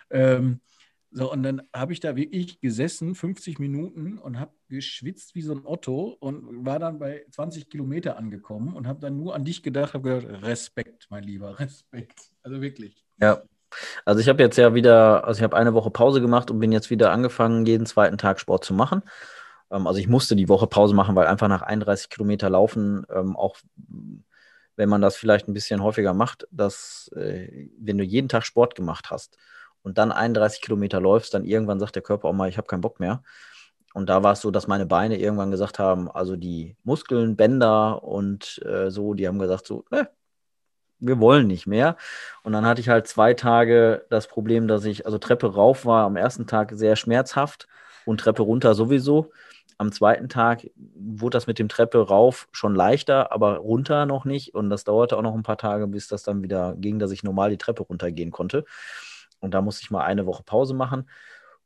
Ähm, 0.10 0.62
so, 1.12 1.32
und 1.32 1.44
dann 1.44 1.62
habe 1.74 1.94
ich 1.94 2.00
da 2.00 2.16
wirklich 2.16 2.60
gesessen, 2.60 3.16
50 3.16 3.60
Minuten 3.60 4.18
und 4.18 4.40
habe 4.40 4.52
geschwitzt 4.68 5.34
wie 5.36 5.42
so 5.42 5.54
ein 5.54 5.66
Otto 5.66 6.18
und 6.20 6.66
war 6.66 6.80
dann 6.80 7.00
bei 7.00 7.26
20 7.32 7.70
Kilometer 7.70 8.18
angekommen 8.18 8.74
und 8.76 8.88
habe 8.88 9.00
dann 9.00 9.16
nur 9.16 9.34
an 9.34 9.46
dich 9.46 9.64
gedacht, 9.64 9.94
habe 9.94 10.22
gedacht, 10.22 10.44
Respekt, 10.44 11.08
mein 11.10 11.24
Lieber, 11.24 11.60
Respekt. 11.60 12.32
Also 12.44 12.62
wirklich. 12.62 13.06
Ja. 13.20 13.42
Also 14.06 14.22
ich 14.22 14.30
habe 14.30 14.42
jetzt 14.42 14.58
ja 14.58 14.74
wieder, 14.74 15.26
also 15.26 15.40
ich 15.40 15.44
habe 15.44 15.58
eine 15.58 15.74
Woche 15.74 15.90
Pause 15.90 16.22
gemacht 16.22 16.50
und 16.52 16.60
bin 16.60 16.72
jetzt 16.72 16.90
wieder 16.90 17.12
angefangen, 17.12 17.66
jeden 17.66 17.86
zweiten 17.86 18.18
Tag 18.18 18.40
Sport 18.40 18.64
zu 18.64 18.74
machen. 18.74 19.02
Ähm, 19.72 19.88
also 19.88 20.00
ich 20.00 20.08
musste 20.08 20.36
die 20.36 20.50
Woche 20.50 20.68
Pause 20.68 20.96
machen, 20.96 21.16
weil 21.16 21.28
einfach 21.28 21.48
nach 21.48 21.62
31 21.62 22.10
Kilometer 22.10 22.50
laufen, 22.50 23.06
ähm, 23.10 23.36
auch 23.36 23.58
wenn 24.76 24.90
man 24.90 25.02
das 25.02 25.16
vielleicht 25.16 25.48
ein 25.48 25.54
bisschen 25.54 25.82
häufiger 25.82 26.14
macht, 26.14 26.48
dass 26.52 27.10
äh, 27.16 27.70
wenn 27.80 27.98
du 27.98 28.04
jeden 28.04 28.30
Tag 28.30 28.46
Sport 28.46 28.76
gemacht 28.76 29.10
hast, 29.10 29.38
und 29.86 30.00
dann 30.00 30.12
31 30.12 30.62
Kilometer 30.62 31.00
läufst, 31.00 31.36
dann 31.36 31.46
irgendwann 31.46 31.80
sagt 31.80 31.96
der 31.96 32.02
Körper 32.02 32.28
auch 32.28 32.34
mal, 32.34 32.50
ich 32.50 32.58
habe 32.58 32.68
keinen 32.68 32.82
Bock 32.82 33.00
mehr. 33.00 33.22
Und 33.94 34.10
da 34.10 34.24
war 34.24 34.34
es 34.34 34.42
so, 34.42 34.50
dass 34.50 34.68
meine 34.68 34.88
Beine 34.88 35.18
irgendwann 35.20 35.52
gesagt 35.52 35.78
haben, 35.80 36.10
also 36.10 36.36
die 36.36 36.76
Muskeln, 36.84 37.36
Bänder 37.36 38.04
und 38.04 38.62
äh, 38.66 38.90
so, 38.90 39.14
die 39.14 39.28
haben 39.28 39.38
gesagt 39.40 39.68
so, 39.68 39.86
ne, 39.92 40.10
wir 41.00 41.20
wollen 41.20 41.46
nicht 41.46 41.68
mehr. 41.68 41.98
Und 42.44 42.54
dann 42.54 42.66
hatte 42.66 42.82
ich 42.82 42.90
halt 42.90 43.08
zwei 43.08 43.36
Tage 43.36 44.06
das 44.10 44.28
Problem, 44.28 44.68
dass 44.68 44.86
ich, 44.86 45.06
also 45.06 45.20
Treppe 45.20 45.54
rauf 45.54 45.86
war 45.86 46.06
am 46.06 46.16
ersten 46.16 46.48
Tag 46.48 46.72
sehr 46.74 46.96
schmerzhaft 46.96 47.68
und 48.06 48.20
Treppe 48.20 48.42
runter 48.42 48.74
sowieso. 48.74 49.32
Am 49.78 49.92
zweiten 49.92 50.30
Tag 50.30 50.68
wurde 50.96 51.36
das 51.36 51.48
mit 51.48 51.60
dem 51.60 51.70
Treppe 51.70 52.00
rauf 52.08 52.48
schon 52.54 52.74
leichter, 52.74 53.32
aber 53.32 53.58
runter 53.58 54.08
noch 54.08 54.26
nicht. 54.26 54.56
Und 54.56 54.72
das 54.72 54.84
dauerte 54.84 55.16
auch 55.16 55.22
noch 55.22 55.36
ein 55.36 55.44
paar 55.44 55.58
Tage, 55.58 55.86
bis 55.88 56.08
das 56.08 56.24
dann 56.24 56.42
wieder 56.42 56.76
ging, 56.76 56.98
dass 56.98 57.12
ich 57.12 57.24
normal 57.24 57.52
die 57.52 57.58
Treppe 57.58 57.84
runtergehen 57.84 58.32
konnte. 58.32 58.66
Und 59.40 59.54
da 59.54 59.62
musste 59.62 59.84
ich 59.84 59.92
mal 59.92 60.04
eine 60.04 60.26
Woche 60.26 60.44
Pause 60.44 60.74
machen. 60.74 61.10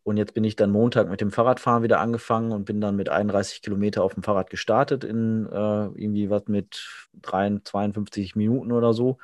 Und 0.04 0.18
jetzt 0.18 0.34
bin 0.34 0.44
ich 0.44 0.56
dann 0.56 0.72
Montag 0.72 1.10
mit 1.10 1.22
dem 1.22 1.32
Fahrradfahren 1.32 1.84
wieder 1.84 2.00
angefangen 2.00 2.52
und 2.52 2.66
bin 2.66 2.82
dann 2.82 2.96
mit 2.96 3.10
31 3.10 3.62
Kilometer 3.62 4.04
auf 4.04 4.14
dem 4.14 4.24
Fahrrad 4.24 4.50
gestartet 4.50 5.04
in 5.04 5.46
äh, 5.46 5.86
irgendwie 5.86 6.30
was 6.30 6.48
mit 6.48 6.88
3, 7.22 7.60
52 7.64 8.36
Minuten 8.36 8.72
oder 8.72 8.94
so. 8.94 9.18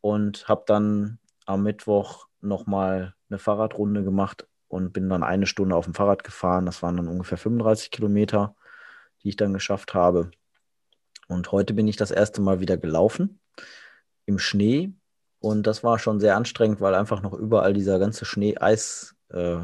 Und 0.00 0.48
habe 0.48 0.64
dann 0.66 1.18
am 1.46 1.62
Mittwoch 1.62 2.28
nochmal 2.40 3.14
eine 3.28 3.38
Fahrradrunde 3.38 4.04
gemacht 4.04 4.46
und 4.68 4.92
bin 4.92 5.08
dann 5.08 5.22
eine 5.22 5.46
Stunde 5.46 5.76
auf 5.76 5.84
dem 5.84 5.94
Fahrrad 5.94 6.24
gefahren. 6.24 6.66
Das 6.66 6.82
waren 6.82 6.96
dann 6.96 7.08
ungefähr 7.08 7.38
35 7.38 7.90
Kilometer, 7.90 8.54
die 9.22 9.30
ich 9.30 9.36
dann 9.36 9.52
geschafft 9.52 9.94
habe. 9.94 10.30
Und 11.28 11.52
heute 11.52 11.74
bin 11.74 11.88
ich 11.88 11.96
das 11.96 12.10
erste 12.10 12.40
Mal 12.40 12.60
wieder 12.60 12.76
gelaufen 12.76 13.40
im 14.26 14.38
Schnee 14.38 14.92
und 15.44 15.66
das 15.66 15.84
war 15.84 15.98
schon 15.98 16.20
sehr 16.20 16.36
anstrengend, 16.36 16.80
weil 16.80 16.94
einfach 16.94 17.20
noch 17.20 17.34
überall 17.34 17.74
dieser 17.74 17.98
ganze 17.98 18.24
Schnee, 18.24 18.56
Eis, 18.58 19.14
äh, 19.30 19.58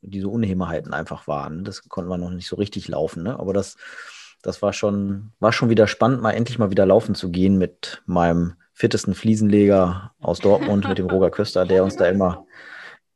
diese 0.00 0.28
Unebenheiten 0.28 0.94
einfach 0.94 1.26
waren. 1.26 1.64
Das 1.64 1.88
konnte 1.88 2.08
man 2.08 2.20
noch 2.20 2.30
nicht 2.30 2.46
so 2.46 2.54
richtig 2.54 2.86
laufen. 2.86 3.24
Ne? 3.24 3.36
Aber 3.36 3.52
das, 3.52 3.76
das 4.42 4.62
war 4.62 4.72
schon, 4.72 5.32
war 5.40 5.52
schon 5.52 5.70
wieder 5.70 5.88
spannend, 5.88 6.22
mal 6.22 6.32
endlich 6.32 6.60
mal 6.60 6.70
wieder 6.70 6.86
laufen 6.86 7.16
zu 7.16 7.32
gehen 7.32 7.58
mit 7.58 8.00
meinem 8.06 8.54
fittesten 8.74 9.14
Fliesenleger 9.14 10.12
aus 10.20 10.38
Dortmund, 10.38 10.88
mit 10.88 10.98
dem 10.98 11.10
Roger 11.10 11.30
Köster, 11.30 11.66
der 11.66 11.82
uns 11.82 11.96
da 11.96 12.06
immer, 12.06 12.46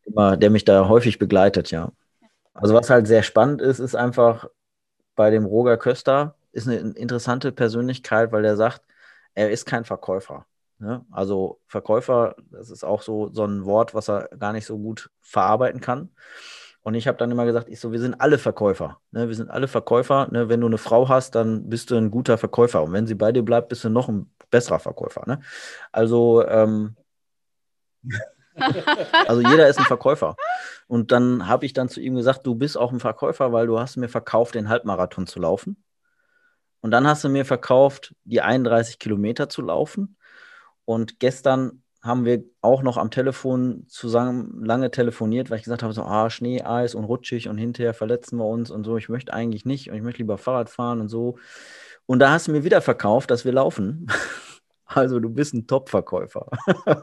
immer, 0.04 0.36
der 0.36 0.50
mich 0.50 0.64
da 0.64 0.88
häufig 0.88 1.20
begleitet, 1.20 1.70
ja. 1.70 1.92
Also 2.52 2.74
was 2.74 2.90
halt 2.90 3.06
sehr 3.06 3.22
spannend 3.22 3.62
ist, 3.62 3.78
ist 3.78 3.94
einfach 3.94 4.48
bei 5.14 5.30
dem 5.30 5.44
Roger 5.44 5.76
Köster, 5.76 6.34
ist 6.50 6.66
eine 6.66 6.78
interessante 6.78 7.52
Persönlichkeit, 7.52 8.32
weil 8.32 8.44
er 8.44 8.56
sagt, 8.56 8.82
er 9.34 9.50
ist 9.50 9.66
kein 9.66 9.84
Verkäufer. 9.84 10.46
Ne? 10.78 11.04
Also 11.10 11.60
Verkäufer, 11.66 12.36
das 12.50 12.70
ist 12.70 12.84
auch 12.84 13.02
so, 13.02 13.28
so 13.32 13.44
ein 13.44 13.64
Wort, 13.64 13.94
was 13.94 14.08
er 14.08 14.28
gar 14.38 14.52
nicht 14.52 14.66
so 14.66 14.78
gut 14.78 15.10
verarbeiten 15.20 15.80
kann. 15.80 16.10
Und 16.82 16.94
ich 16.94 17.08
habe 17.08 17.18
dann 17.18 17.30
immer 17.30 17.44
gesagt, 17.44 17.68
ich 17.68 17.80
so, 17.80 17.92
wir 17.92 18.00
sind 18.00 18.20
alle 18.20 18.38
Verkäufer. 18.38 19.00
Ne? 19.10 19.28
Wir 19.28 19.34
sind 19.34 19.50
alle 19.50 19.68
Verkäufer. 19.68 20.28
Ne? 20.30 20.48
Wenn 20.48 20.60
du 20.60 20.66
eine 20.66 20.78
Frau 20.78 21.08
hast, 21.08 21.34
dann 21.34 21.68
bist 21.68 21.90
du 21.90 21.96
ein 21.96 22.10
guter 22.10 22.38
Verkäufer. 22.38 22.82
Und 22.82 22.92
wenn 22.92 23.06
sie 23.06 23.14
bei 23.14 23.32
dir 23.32 23.42
bleibt, 23.42 23.68
bist 23.68 23.84
du 23.84 23.90
noch 23.90 24.08
ein 24.08 24.30
besserer 24.50 24.78
Verkäufer. 24.78 25.24
Ne? 25.26 25.40
Also, 25.92 26.46
ähm, 26.46 26.96
also 29.26 29.40
jeder 29.42 29.68
ist 29.68 29.78
ein 29.78 29.84
Verkäufer. 29.84 30.36
Und 30.86 31.12
dann 31.12 31.48
habe 31.48 31.66
ich 31.66 31.72
dann 31.72 31.88
zu 31.88 32.00
ihm 32.00 32.14
gesagt, 32.14 32.46
du 32.46 32.54
bist 32.54 32.78
auch 32.78 32.92
ein 32.92 33.00
Verkäufer, 33.00 33.52
weil 33.52 33.66
du 33.66 33.78
hast 33.78 33.96
mir 33.96 34.08
verkauft, 34.08 34.54
den 34.54 34.68
Halbmarathon 34.68 35.26
zu 35.26 35.40
laufen. 35.40 35.82
Und 36.80 36.92
dann 36.92 37.06
hast 37.06 37.24
du 37.24 37.28
mir 37.28 37.44
verkauft, 37.44 38.14
die 38.24 38.40
31 38.40 38.98
Kilometer 38.98 39.48
zu 39.48 39.62
laufen. 39.62 40.16
Und 40.88 41.20
gestern 41.20 41.82
haben 42.00 42.24
wir 42.24 42.44
auch 42.62 42.82
noch 42.82 42.96
am 42.96 43.10
Telefon 43.10 43.84
zusammen 43.88 44.64
lange 44.64 44.90
telefoniert, 44.90 45.50
weil 45.50 45.58
ich 45.58 45.64
gesagt 45.64 45.82
habe, 45.82 45.92
so, 45.92 46.00
ah, 46.02 46.30
Schnee, 46.30 46.62
Eis 46.62 46.94
und 46.94 47.04
rutschig 47.04 47.50
und 47.50 47.58
hinterher 47.58 47.92
verletzen 47.92 48.38
wir 48.38 48.46
uns 48.46 48.70
und 48.70 48.84
so. 48.84 48.96
Ich 48.96 49.10
möchte 49.10 49.34
eigentlich 49.34 49.66
nicht 49.66 49.90
und 49.90 49.96
ich 49.96 50.02
möchte 50.02 50.22
lieber 50.22 50.38
Fahrrad 50.38 50.70
fahren 50.70 51.02
und 51.02 51.10
so. 51.10 51.36
Und 52.06 52.20
da 52.20 52.30
hast 52.30 52.48
du 52.48 52.52
mir 52.52 52.64
wieder 52.64 52.80
verkauft, 52.80 53.30
dass 53.30 53.44
wir 53.44 53.52
laufen. 53.52 54.06
Also 54.90 55.20
du 55.20 55.28
bist 55.28 55.52
ein 55.52 55.66
Top-Verkäufer. 55.66 56.48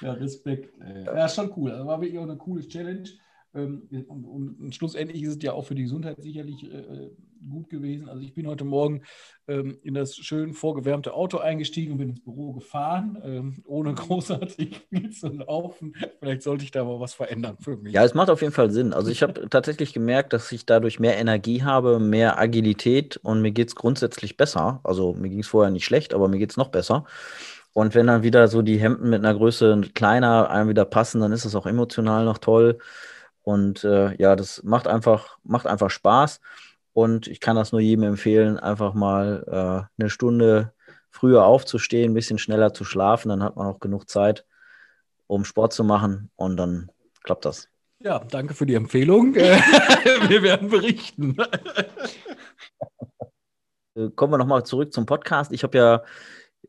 ja, 0.00 0.12
Respekt. 0.14 0.72
Ja, 1.04 1.28
schon 1.28 1.52
cool. 1.54 1.70
Also 1.70 1.84
war 1.84 2.00
wirklich 2.00 2.18
auch 2.18 2.22
eine 2.22 2.38
coole 2.38 2.66
Challenge. 2.66 3.10
Ähm, 3.54 3.86
und, 4.08 4.24
und, 4.24 4.74
schlussendlich 4.74 5.22
ist 5.22 5.36
es 5.36 5.42
ja 5.42 5.52
auch 5.52 5.66
für 5.66 5.74
die 5.74 5.82
Gesundheit 5.82 6.22
sicherlich 6.22 6.64
äh, 6.64 6.78
äh, 6.78 7.10
gut 7.48 7.68
gewesen. 7.70 8.08
Also 8.08 8.22
ich 8.22 8.34
bin 8.34 8.46
heute 8.46 8.64
Morgen 8.64 9.02
ähm, 9.48 9.78
in 9.82 9.94
das 9.94 10.16
schön 10.16 10.52
vorgewärmte 10.52 11.14
Auto 11.14 11.38
eingestiegen 11.38 11.92
und 11.92 11.98
bin 11.98 12.10
ins 12.10 12.22
Büro 12.22 12.52
gefahren, 12.52 13.20
ähm, 13.24 13.62
ohne 13.64 13.94
großartig 13.94 14.82
viel 14.88 15.10
zu 15.10 15.28
laufen. 15.28 15.94
Vielleicht 16.18 16.42
sollte 16.42 16.64
ich 16.64 16.70
da 16.70 16.84
mal 16.84 17.00
was 17.00 17.14
verändern 17.14 17.56
für 17.60 17.76
mich. 17.76 17.92
Ja, 17.92 18.04
es 18.04 18.14
macht 18.14 18.30
auf 18.30 18.42
jeden 18.42 18.52
Fall 18.52 18.70
Sinn. 18.70 18.92
Also 18.92 19.10
ich 19.10 19.22
habe 19.22 19.46
tatsächlich 19.50 19.92
gemerkt, 19.92 20.32
dass 20.32 20.50
ich 20.52 20.66
dadurch 20.66 21.00
mehr 21.00 21.18
Energie 21.18 21.62
habe, 21.62 21.98
mehr 21.98 22.38
Agilität 22.38 23.16
und 23.18 23.42
mir 23.42 23.52
geht 23.52 23.68
es 23.68 23.74
grundsätzlich 23.74 24.36
besser. 24.36 24.80
Also 24.84 25.14
mir 25.14 25.28
ging 25.28 25.40
es 25.40 25.48
vorher 25.48 25.70
nicht 25.70 25.84
schlecht, 25.84 26.14
aber 26.14 26.28
mir 26.28 26.38
geht 26.38 26.50
es 26.50 26.56
noch 26.56 26.68
besser. 26.68 27.04
Und 27.74 27.94
wenn 27.94 28.06
dann 28.06 28.22
wieder 28.22 28.48
so 28.48 28.62
die 28.62 28.78
Hemden 28.78 29.10
mit 29.10 29.24
einer 29.24 29.34
Größe 29.34 29.80
kleiner 29.94 30.50
einem 30.50 30.68
wieder 30.68 30.84
passen, 30.84 31.20
dann 31.20 31.32
ist 31.32 31.44
es 31.46 31.54
auch 31.54 31.66
emotional 31.66 32.24
noch 32.24 32.38
toll. 32.38 32.78
Und 33.42 33.84
äh, 33.84 34.14
ja, 34.16 34.36
das 34.36 34.62
macht 34.62 34.86
einfach, 34.86 35.38
macht 35.42 35.66
einfach 35.66 35.90
Spaß. 35.90 36.40
Und 36.92 37.26
ich 37.26 37.40
kann 37.40 37.56
das 37.56 37.72
nur 37.72 37.80
jedem 37.80 38.04
empfehlen, 38.04 38.58
einfach 38.58 38.94
mal 38.94 39.44
äh, 39.46 40.00
eine 40.00 40.10
Stunde 40.10 40.72
früher 41.10 41.44
aufzustehen, 41.44 42.12
ein 42.12 42.14
bisschen 42.14 42.38
schneller 42.38 42.74
zu 42.74 42.84
schlafen. 42.84 43.30
Dann 43.30 43.42
hat 43.42 43.56
man 43.56 43.66
auch 43.66 43.80
genug 43.80 44.08
Zeit, 44.08 44.44
um 45.26 45.44
Sport 45.44 45.72
zu 45.72 45.84
machen 45.84 46.30
und 46.36 46.56
dann 46.56 46.90
klappt 47.22 47.44
das. 47.44 47.68
Ja, 47.98 48.18
danke 48.18 48.54
für 48.54 48.66
die 48.66 48.74
Empfehlung. 48.74 49.34
wir 49.34 50.42
werden 50.42 50.68
berichten. 50.68 51.36
Äh, 53.94 54.10
kommen 54.10 54.32
wir 54.32 54.38
nochmal 54.38 54.64
zurück 54.64 54.92
zum 54.92 55.06
Podcast. 55.06 55.52
Ich 55.52 55.62
habe 55.62 55.78
ja, 55.78 56.02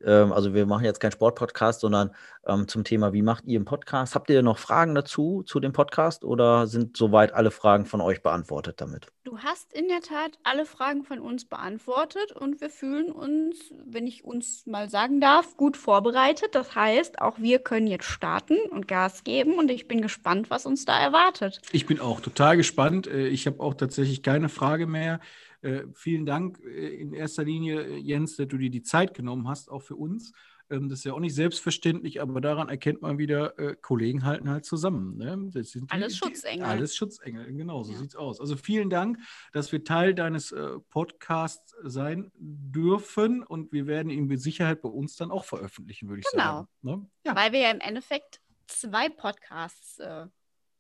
ähm, 0.05 0.31
also 0.31 0.53
wir 0.53 0.65
machen 0.65 0.85
jetzt 0.85 0.99
keinen 0.99 1.11
Sportpodcast, 1.11 1.81
sondern 1.81 2.11
ähm, 2.45 2.67
zum 2.67 2.83
Thema, 2.83 3.13
wie 3.13 3.21
macht 3.21 3.45
ihr 3.45 3.57
einen 3.57 3.65
Podcast? 3.65 4.15
Habt 4.15 4.29
ihr 4.29 4.41
noch 4.41 4.57
Fragen 4.57 4.95
dazu, 4.95 5.43
zu 5.43 5.59
dem 5.59 5.71
Podcast 5.71 6.23
oder 6.23 6.67
sind 6.67 6.97
soweit 6.97 7.33
alle 7.33 7.51
Fragen 7.51 7.85
von 7.85 8.01
euch 8.01 8.21
beantwortet 8.21 8.81
damit? 8.81 9.07
Du 9.23 9.39
hast 9.39 9.73
in 9.73 9.87
der 9.87 10.01
Tat 10.01 10.37
alle 10.43 10.65
Fragen 10.65 11.03
von 11.03 11.19
uns 11.19 11.45
beantwortet 11.45 12.33
und 12.33 12.59
wir 12.59 12.69
fühlen 12.69 13.11
uns, 13.11 13.73
wenn 13.85 14.05
ich 14.05 14.25
uns 14.25 14.65
mal 14.65 14.89
sagen 14.89 15.21
darf, 15.21 15.55
gut 15.55 15.77
vorbereitet. 15.77 16.55
Das 16.55 16.75
heißt, 16.75 17.21
auch 17.21 17.39
wir 17.39 17.59
können 17.59 17.87
jetzt 17.87 18.05
starten 18.05 18.57
und 18.69 18.87
Gas 18.87 19.23
geben 19.23 19.57
und 19.57 19.71
ich 19.71 19.87
bin 19.87 20.01
gespannt, 20.01 20.49
was 20.49 20.65
uns 20.65 20.85
da 20.85 20.99
erwartet. 20.99 21.61
Ich 21.71 21.85
bin 21.85 21.99
auch 21.99 22.19
total 22.19 22.57
gespannt. 22.57 23.07
Äh, 23.07 23.27
ich 23.27 23.47
habe 23.47 23.61
auch 23.61 23.73
tatsächlich 23.73 24.23
keine 24.23 24.49
Frage 24.49 24.87
mehr. 24.87 25.19
Äh, 25.63 25.85
vielen 25.93 26.25
Dank 26.25 26.59
äh, 26.59 26.95
in 26.95 27.13
erster 27.13 27.43
Linie, 27.43 27.83
äh, 27.83 27.97
Jens, 27.97 28.35
dass 28.35 28.47
du 28.47 28.57
dir 28.57 28.69
die 28.69 28.83
Zeit 28.83 29.13
genommen 29.13 29.47
hast, 29.47 29.71
auch 29.71 29.81
für 29.81 29.95
uns. 29.95 30.33
Ähm, 30.69 30.89
das 30.89 30.99
ist 30.99 31.05
ja 31.05 31.13
auch 31.13 31.19
nicht 31.19 31.35
selbstverständlich, 31.35 32.21
aber 32.21 32.41
daran 32.41 32.69
erkennt 32.69 33.01
man 33.01 33.17
wieder, 33.17 33.57
äh, 33.59 33.75
Kollegen 33.75 34.25
halten 34.25 34.49
halt 34.49 34.65
zusammen. 34.65 35.17
Ne? 35.17 35.51
Die, 35.53 35.83
alles 35.89 36.17
Schutzengel. 36.17 36.65
alles 36.65 36.95
Schutzengel, 36.95 37.45
genau, 37.53 37.83
so 37.83 37.93
ja. 37.93 38.01
es 38.01 38.15
aus. 38.15 38.39
Also 38.39 38.55
vielen 38.55 38.89
Dank, 38.89 39.19
dass 39.51 39.71
wir 39.71 39.83
Teil 39.83 40.13
deines 40.13 40.51
äh, 40.51 40.79
Podcasts 40.89 41.75
sein 41.83 42.31
dürfen 42.35 43.43
und 43.43 43.71
wir 43.71 43.87
werden 43.87 44.09
ihn 44.09 44.27
mit 44.27 44.41
Sicherheit 44.41 44.81
bei 44.81 44.89
uns 44.89 45.15
dann 45.15 45.31
auch 45.31 45.45
veröffentlichen, 45.45 46.09
würde 46.09 46.21
ich 46.21 46.31
genau. 46.31 46.43
sagen. 46.43 46.67
Genau. 46.81 46.95
Ne? 46.97 47.09
Ja. 47.25 47.35
Weil 47.35 47.51
wir 47.53 47.59
ja 47.59 47.71
im 47.71 47.79
Endeffekt 47.79 48.41
zwei 48.67 49.09
Podcasts 49.09 49.99
äh, 49.99 50.27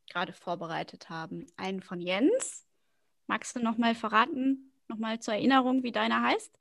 gerade 0.09 0.33
vorbereitet 0.33 1.09
haben. 1.09 1.45
Einen 1.55 1.81
von 1.81 2.01
Jens. 2.01 2.65
Magst 3.27 3.55
du 3.55 3.61
noch 3.61 3.77
mal 3.77 3.95
verraten, 3.95 4.72
Nochmal 4.93 5.19
zur 5.19 5.33
Erinnerung, 5.33 5.81
wie 5.81 5.91
deiner 5.91 6.21
heißt? 6.21 6.51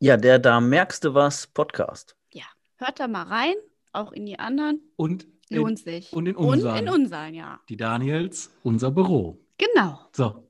Ja, 0.00 0.18
der 0.18 0.38
Da 0.38 0.60
merkst 0.60 1.02
du 1.02 1.14
was 1.14 1.46
Podcast. 1.46 2.14
Ja, 2.30 2.44
hört 2.76 3.00
da 3.00 3.08
mal 3.08 3.22
rein, 3.22 3.54
auch 3.94 4.12
in 4.12 4.26
die 4.26 4.38
anderen. 4.38 4.82
Und 4.96 5.26
lohnt 5.48 5.78
sich. 5.78 6.12
Und 6.12 6.26
in 6.26 6.36
unseren. 6.36 6.72
Und 6.72 6.78
in 6.78 6.88
unseren, 6.90 7.32
ja. 7.32 7.58
Die 7.70 7.78
Daniels, 7.78 8.50
unser 8.64 8.90
Büro. 8.90 9.38
Genau. 9.56 9.98
So. 10.12 10.46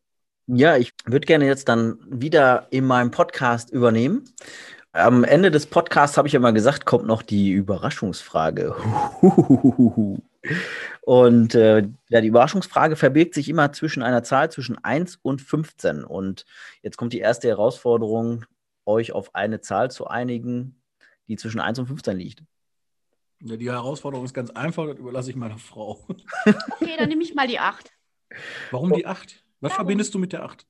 Ja, 0.49 0.77
ich 0.77 0.93
würde 1.05 1.25
gerne 1.25 1.47
jetzt 1.47 1.69
dann 1.69 2.01
wieder 2.09 2.67
in 2.71 2.85
meinem 2.85 3.13
Podcast 3.13 3.71
übernehmen. 3.71 4.25
Am 4.91 5.23
Ende 5.23 5.53
des 5.53 5.67
Podcasts 5.67 6.17
habe 6.17 6.27
ich 6.27 6.35
ja 6.35 6.41
mal 6.41 6.53
gesagt, 6.53 6.85
kommt 6.85 7.07
noch 7.07 7.23
die 7.23 7.53
Überraschungsfrage. 7.53 8.75
Und 11.03 11.55
äh, 11.55 11.89
ja, 12.09 12.21
die 12.21 12.29
Überraschungsfrage 12.29 12.97
verbirgt 12.97 13.35
sich 13.35 13.49
immer 13.49 13.73
zwischen 13.73 14.03
einer 14.03 14.23
Zahl 14.23 14.51
zwischen 14.51 14.83
1 14.83 15.19
und 15.23 15.43
15. 15.43 16.05
Und 16.05 16.47
jetzt 16.83 16.97
kommt 16.97 17.13
die 17.13 17.19
erste 17.19 17.49
Herausforderung, 17.49 18.47
euch 18.87 19.13
auf 19.13 19.35
eine 19.35 19.61
Zahl 19.61 19.91
zu 19.91 20.07
einigen, 20.07 20.81
die 21.29 21.37
zwischen 21.37 21.61
1 21.61 21.79
und 21.79 21.87
15 21.87 22.17
liegt. 22.17 22.43
Ja, 23.43 23.57
die 23.57 23.71
Herausforderung 23.71 24.25
ist 24.25 24.35
ganz 24.35 24.51
einfach, 24.51 24.87
das 24.87 24.99
überlasse 24.99 25.31
ich 25.31 25.37
meiner 25.37 25.59
Frau. 25.59 26.05
Okay, 26.47 26.97
dann 26.99 27.09
nehme 27.09 27.23
ich 27.23 27.35
mal 27.35 27.47
die 27.47 27.59
8. 27.59 27.91
Warum 28.71 28.93
die 28.93 29.07
8? 29.07 29.43
Was 29.61 29.71
Warum? 29.71 29.77
verbindest 29.77 30.15
du 30.15 30.19
mit 30.19 30.33
der 30.33 30.43
8? 30.45 30.67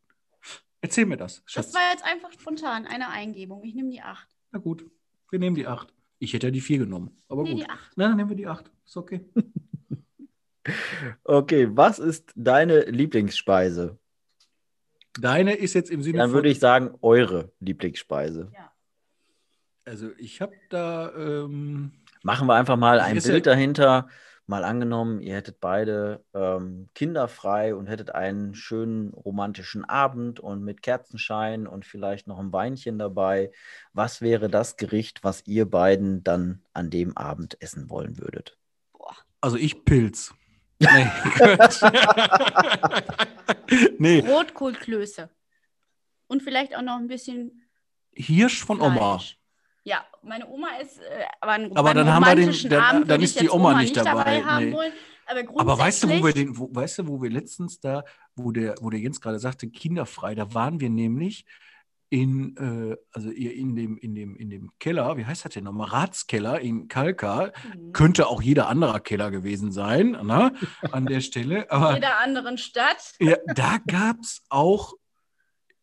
Erzähl 0.81 1.07
mir 1.07 1.17
das. 1.17 1.43
Schatz. 1.47 1.67
Das 1.67 1.75
war 1.75 1.93
jetzt 1.93 2.05
einfach 2.05 2.33
spontan, 2.33 2.87
eine 2.87 3.09
Eingebung. 3.11 3.63
Ich 3.65 3.75
nehme 3.75 3.91
die 3.91 4.01
8. 4.01 4.27
Na 4.53 4.59
gut, 4.59 4.85
wir 5.31 5.39
nehmen 5.39 5.57
die 5.57 5.67
8. 5.67 5.93
Ich 6.19 6.33
hätte 6.33 6.47
ja 6.47 6.51
die 6.51 6.61
4 6.61 6.79
genommen. 6.79 7.17
Aber 7.29 7.43
nee, 7.43 7.53
gut. 7.53 7.61
Die 7.61 7.69
8. 7.69 7.97
Nein, 7.97 8.09
dann 8.09 8.17
nehmen 8.17 8.31
wir 8.31 8.37
die 8.37 8.47
8. 8.47 8.71
Ist 8.91 8.97
okay. 8.97 9.25
okay, 11.23 11.69
was 11.71 12.01
ist 12.01 12.33
deine 12.35 12.81
Lieblingsspeise? 12.87 13.97
Deine 15.21 15.55
ist 15.55 15.75
jetzt 15.75 15.93
im 15.93 16.03
Sinne 16.03 16.19
Dann 16.19 16.33
würde 16.33 16.49
ich 16.49 16.59
sagen, 16.59 16.99
eure 17.01 17.53
Lieblingsspeise. 17.61 18.51
Ja. 18.53 18.73
Also 19.85 20.11
ich 20.19 20.41
habe 20.41 20.57
da. 20.71 21.15
Ähm, 21.15 21.93
Machen 22.25 22.49
wir 22.49 22.57
einfach 22.57 22.77
mal 22.77 22.99
ein 22.99 23.23
Bild 23.23 23.47
dahinter 23.47 24.09
mal 24.49 24.65
angenommen, 24.65 25.21
ihr 25.21 25.37
hättet 25.37 25.61
beide 25.61 26.25
ähm, 26.35 26.89
kinderfrei 26.97 27.73
und 27.77 27.87
hättet 27.87 28.13
einen 28.17 28.57
schönen 28.57 29.15
romantischen 29.15 29.85
Abend 29.85 30.41
und 30.41 30.65
mit 30.65 30.83
Kerzenschein 30.83 31.69
und 31.69 31.87
vielleicht 31.87 32.27
noch 32.27 32.41
ein 32.41 32.53
Weinchen 32.53 32.99
dabei. 32.99 33.53
Was 33.93 34.21
wäre 34.21 34.51
das 34.51 34.77
Gericht, 34.77 35.23
was 35.23 35.47
ihr 35.47 35.71
beiden 35.71 36.25
dann 36.25 36.65
an 36.73 36.91
dem 36.91 37.17
Abend 37.17 37.63
essen 37.63 37.89
wollen 37.89 38.19
würdet? 38.19 38.60
Also 39.41 39.57
ich 39.57 39.85
Pilz. 39.85 40.35
Nee. 40.79 40.89
nee. 43.99 44.21
Rotkohlklöße. 44.21 45.31
Und 46.27 46.43
vielleicht 46.43 46.77
auch 46.77 46.83
noch 46.83 46.97
ein 46.97 47.09
bisschen 47.09 47.67
Hirsch 48.13 48.65
von 48.65 48.79
Fleisch. 48.79 48.91
Oma. 48.91 49.21
Ja, 49.83 50.05
meine 50.23 50.49
Oma 50.49 50.69
ist, 50.81 50.99
äh, 50.99 51.25
aber, 51.41 51.53
einen, 51.53 51.77
aber 51.77 51.95
dann 51.95 52.13
haben 52.13 52.25
wir 52.25 52.37
den, 52.37 52.69
dann, 52.69 52.83
Abend 52.83 53.11
dann 53.11 53.23
ist 53.23 53.41
die 53.41 53.49
Oma, 53.49 53.71
Oma 53.71 53.81
nicht 53.81 53.97
dabei. 53.97 54.41
dabei 54.41 54.65
nee. 54.65 54.73
wollen, 54.73 54.93
aber, 55.27 55.61
aber, 55.61 55.79
weißt 55.79 56.03
du, 56.03 56.09
wo 56.09 56.25
wir 56.25 56.33
den, 56.33 56.57
wo, 56.57 56.69
weißt 56.73 56.99
du, 56.99 57.09
wo 57.09 57.23
wir 57.23 57.31
letztens 57.31 57.81
da, 57.81 58.05
wo 58.35 58.53
der, 58.53 58.75
wo 58.81 58.91
der 58.91 59.01
Jens 59.01 59.21
gerade 59.21 59.39
sagte, 59.39 59.71
kinderfrei, 59.71 60.35
da 60.35 60.53
waren 60.53 60.81
wir 60.81 60.91
nämlich 60.91 61.47
in, 62.11 62.57
äh, 62.57 62.97
also 63.13 63.31
in 63.31 63.77
dem, 63.77 63.97
in 63.97 64.15
dem, 64.15 64.37
in 64.37 64.51
dem 64.51 64.71
Keller, 64.81 65.17
wie 65.17 65.25
heißt 65.25 65.45
das 65.45 65.55
denn 65.55 65.65
nochmal? 65.65 65.89
Ratskeller 65.89 66.61
in 66.61 66.89
Kalka. 66.89 67.53
Mhm. 67.75 67.93
Könnte 67.93 68.27
auch 68.27 68.43
jeder 68.43 68.69
anderer 68.69 68.99
Keller 68.99 69.31
gewesen 69.31 69.71
sein, 69.71 70.19
na, 70.23 70.53
an 70.91 71.07
der 71.07 71.21
Stelle. 71.21 71.71
Aber, 71.71 71.95
jeder 71.95 72.19
anderen 72.19 72.59
Stadt. 72.59 73.15
Ja, 73.21 73.37
da 73.55 73.79
gab 73.87 74.19
es 74.21 74.43
auch 74.49 74.95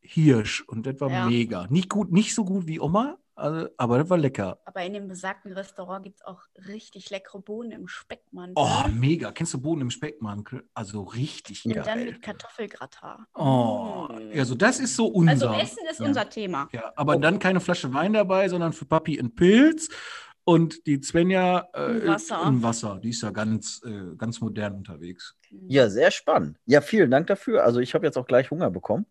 Hirsch 0.02 0.62
und 0.68 0.86
das 0.86 1.00
war 1.00 1.10
ja. 1.10 1.26
mega. 1.26 1.68
Nicht 1.70 1.90
gut, 1.90 2.12
nicht 2.12 2.36
so 2.36 2.44
gut 2.44 2.68
wie 2.68 2.80
Oma, 2.80 3.18
also, 3.38 3.69
aber 3.78 4.00
das 4.00 4.10
war 4.10 4.17
lecker. 4.17 4.58
Aber 4.65 4.84
in 4.84 4.93
dem 4.93 5.08
besagten 5.08 5.54
Restaurant 5.54 6.04
gibt 6.04 6.17
es 6.17 6.26
auch 6.26 6.41
richtig 6.67 7.12
leckere 7.12 7.39
Bohnen 7.39 7.71
im 7.71 7.88
Speckmantel. 7.88 8.56
Oh, 8.58 8.88
mega. 8.91 9.32
Kennst 9.32 9.54
du 9.54 9.62
Bohnen 9.62 9.82
im 9.82 9.91
Speckmantel? 9.91 10.63
Also 10.73 11.04
richtig 11.04 11.63
Und 11.65 11.73
geil. 11.73 11.84
dann 11.86 12.06
mit 12.06 12.21
Kartoffelgratin. 12.23 13.26
Oh, 13.36 14.08
mm. 14.10 14.39
also 14.39 14.56
das 14.56 14.80
ist 14.80 14.95
so 14.95 15.06
unser. 15.06 15.52
Also 15.52 15.62
Essen 15.62 15.86
ist 15.89 16.00
ja. 16.00 16.06
unser 16.08 16.28
Thema. 16.28 16.67
Ja, 16.71 16.91
aber 16.95 17.15
oh. 17.15 17.19
dann 17.19 17.38
keine 17.38 17.60
Flasche 17.60 17.93
Wein 17.93 18.13
dabei, 18.13 18.50
sondern 18.50 18.73
für 18.73 18.86
Papi 18.86 19.19
ein 19.19 19.36
Pilz. 19.36 19.89
Und 20.43 20.88
die 20.88 21.04
Svenja 21.04 21.67
äh, 21.73 21.97
Im 21.97 22.08
Wasser. 22.08 22.41
im 22.43 22.63
Wasser. 22.63 23.00
Die 23.04 23.10
ist 23.10 23.21
ja 23.21 23.32
ganz, 23.32 23.82
äh, 23.86 24.15
ganz 24.17 24.39
modern 24.39 24.76
unterwegs. 24.76 25.36
Ja, 25.67 25.89
sehr 25.89 26.10
spannend. 26.10 26.58
Ja, 26.65 26.80
vielen 26.80 27.12
Dank 27.12 27.28
dafür. 27.28 27.65
Also 27.65 27.82
ich 27.82 27.93
habe 27.93 28.06
jetzt 28.06 28.17
auch 28.17 28.26
gleich 28.26 28.50
Hunger 28.50 28.71
bekommen 28.71 29.06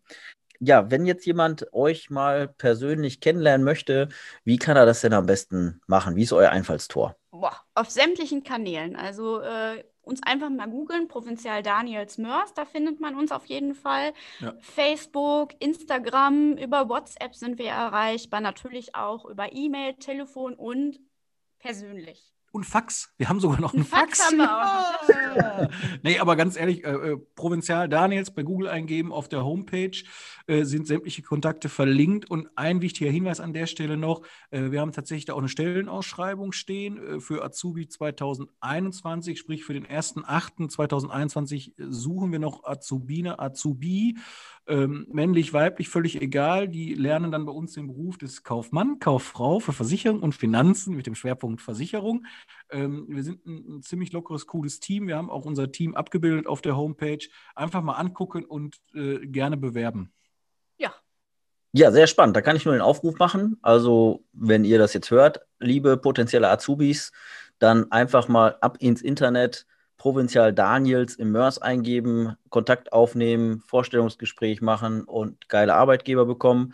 ja, 0.59 0.89
wenn 0.91 1.05
jetzt 1.05 1.25
jemand 1.25 1.71
euch 1.73 2.09
mal 2.09 2.47
persönlich 2.47 3.19
kennenlernen 3.19 3.63
möchte, 3.63 4.09
wie 4.43 4.57
kann 4.57 4.77
er 4.77 4.85
das 4.85 5.01
denn 5.01 5.13
am 5.13 5.25
besten 5.25 5.81
machen? 5.87 6.15
Wie 6.15 6.23
ist 6.23 6.33
euer 6.33 6.49
Einfallstor? 6.49 7.15
Boah, 7.31 7.55
auf 7.75 7.89
sämtlichen 7.89 8.43
Kanälen. 8.43 8.95
Also 8.95 9.41
äh, 9.41 9.83
uns 10.01 10.23
einfach 10.23 10.49
mal 10.49 10.69
googeln, 10.69 11.07
Provinzial 11.07 11.61
Daniels 11.61 12.17
Mörs, 12.17 12.53
da 12.53 12.65
findet 12.65 12.99
man 12.99 13.15
uns 13.15 13.31
auf 13.31 13.45
jeden 13.45 13.75
Fall. 13.75 14.13
Ja. 14.39 14.53
Facebook, 14.61 15.53
Instagram, 15.59 16.53
über 16.53 16.89
WhatsApp 16.89 17.35
sind 17.35 17.59
wir 17.59 17.69
erreichbar, 17.69 18.41
natürlich 18.41 18.95
auch 18.95 19.25
über 19.25 19.53
E-Mail, 19.53 19.95
Telefon 19.95 20.53
und 20.53 20.99
persönlich 21.59 22.36
und 22.57 22.65
Fax. 22.65 23.13
Wir 23.17 23.29
haben 23.29 23.39
sogar 23.39 23.61
noch 23.61 23.73
einen 23.75 23.85
Fax. 23.85 24.19
Fax 24.19 24.31
haben 24.31 24.37
wir 24.37 24.51
auch. 24.51 24.97
Nee, 26.03 26.17
aber 26.19 26.35
ganz 26.35 26.57
ehrlich, 26.57 26.83
äh, 26.83 26.91
äh, 26.91 27.17
Provinzial 27.35 27.87
Daniels 27.87 28.31
bei 28.31 28.41
Google 28.41 28.69
eingeben 28.69 29.11
auf 29.11 29.27
der 29.29 29.45
Homepage 29.45 29.91
äh, 30.47 30.63
sind 30.63 30.87
sämtliche 30.87 31.21
Kontakte 31.21 31.69
verlinkt. 31.69 32.29
Und 32.29 32.47
ein 32.55 32.81
wichtiger 32.81 33.11
Hinweis 33.11 33.39
an 33.39 33.53
der 33.53 33.67
Stelle 33.67 33.97
noch: 33.97 34.23
äh, 34.49 34.71
Wir 34.71 34.81
haben 34.81 34.91
tatsächlich 34.91 35.25
da 35.25 35.33
auch 35.33 35.39
eine 35.39 35.49
Stellenausschreibung 35.49 36.51
stehen 36.51 36.97
äh, 36.97 37.19
für 37.19 37.43
Azubi 37.43 37.87
2021, 37.87 39.37
sprich 39.37 39.63
für 39.63 39.73
den 39.73 39.85
1.8.2021 39.85 41.73
suchen 41.77 42.31
wir 42.31 42.39
noch 42.39 42.63
Azubine, 42.63 43.39
Azubi. 43.39 44.17
Ähm, 44.69 45.07
männlich, 45.09 45.53
weiblich, 45.53 45.87
völlig 45.87 46.21
egal. 46.21 46.67
Die 46.67 46.93
lernen 46.93 47.31
dann 47.31 47.45
bei 47.45 47.53
uns 47.53 47.73
den 47.73 47.87
Beruf 47.87 48.17
des 48.17 48.43
Kaufmann, 48.43 48.99
Kauffrau 48.99 49.59
für 49.59 49.71
Versicherung 49.71 50.21
und 50.21 50.35
Finanzen 50.35 50.93
mit 50.93 51.07
dem 51.07 51.15
Schwerpunkt 51.15 51.61
Versicherung. 51.61 52.25
Ähm, 52.69 53.05
wir 53.07 53.23
sind 53.23 53.45
ein, 53.45 53.77
ein, 53.77 53.81
ziemlich 53.81 54.11
lockeres, 54.11 54.45
cooles 54.45 54.81
Team. 54.81 55.07
Wir 55.07 55.15
haben 55.15 55.29
auch 55.29 55.45
unser 55.45 55.71
Team 55.71 55.95
abgebildet 55.95 56.47
auf 56.47 56.61
der 56.61 56.75
Homepage. 56.75 57.25
Einfach 57.55 57.81
mal 57.81 57.93
angucken 57.93 58.43
und 58.43 58.75
äh, 58.93 59.25
gerne 59.25 59.55
bewerben. 59.55 60.11
Ja. 60.77 60.93
Ja, 61.71 61.91
sehr 61.93 62.07
spannend. 62.07 62.35
Da 62.35 62.41
kann 62.41 62.57
ich 62.57 62.65
nur 62.65 62.73
den 62.73 62.81
Aufruf 62.81 63.17
machen. 63.19 63.57
Also, 63.61 64.25
wenn 64.33 64.65
ihr 64.65 64.79
das 64.79 64.93
jetzt 64.93 65.11
hört, 65.11 65.39
liebe 65.59 65.95
potenzielle 65.95 66.49
Azubis, 66.49 67.13
dann 67.59 67.89
einfach 67.91 68.27
mal 68.27 68.57
ab 68.59 68.77
ins 68.81 69.01
Internet 69.01 69.65
Provinzial 70.07 70.53
Daniels 70.53 71.15
im 71.15 71.33
Mörs 71.33 71.61
eingeben, 71.61 72.37
Kontakt 72.47 72.93
aufnehmen, 72.93 73.59
Vorstellungsgespräch 73.67 74.61
machen 74.61 75.03
und 75.03 75.49
geile 75.49 75.73
Arbeitgeber 75.75 76.25
bekommen, 76.25 76.73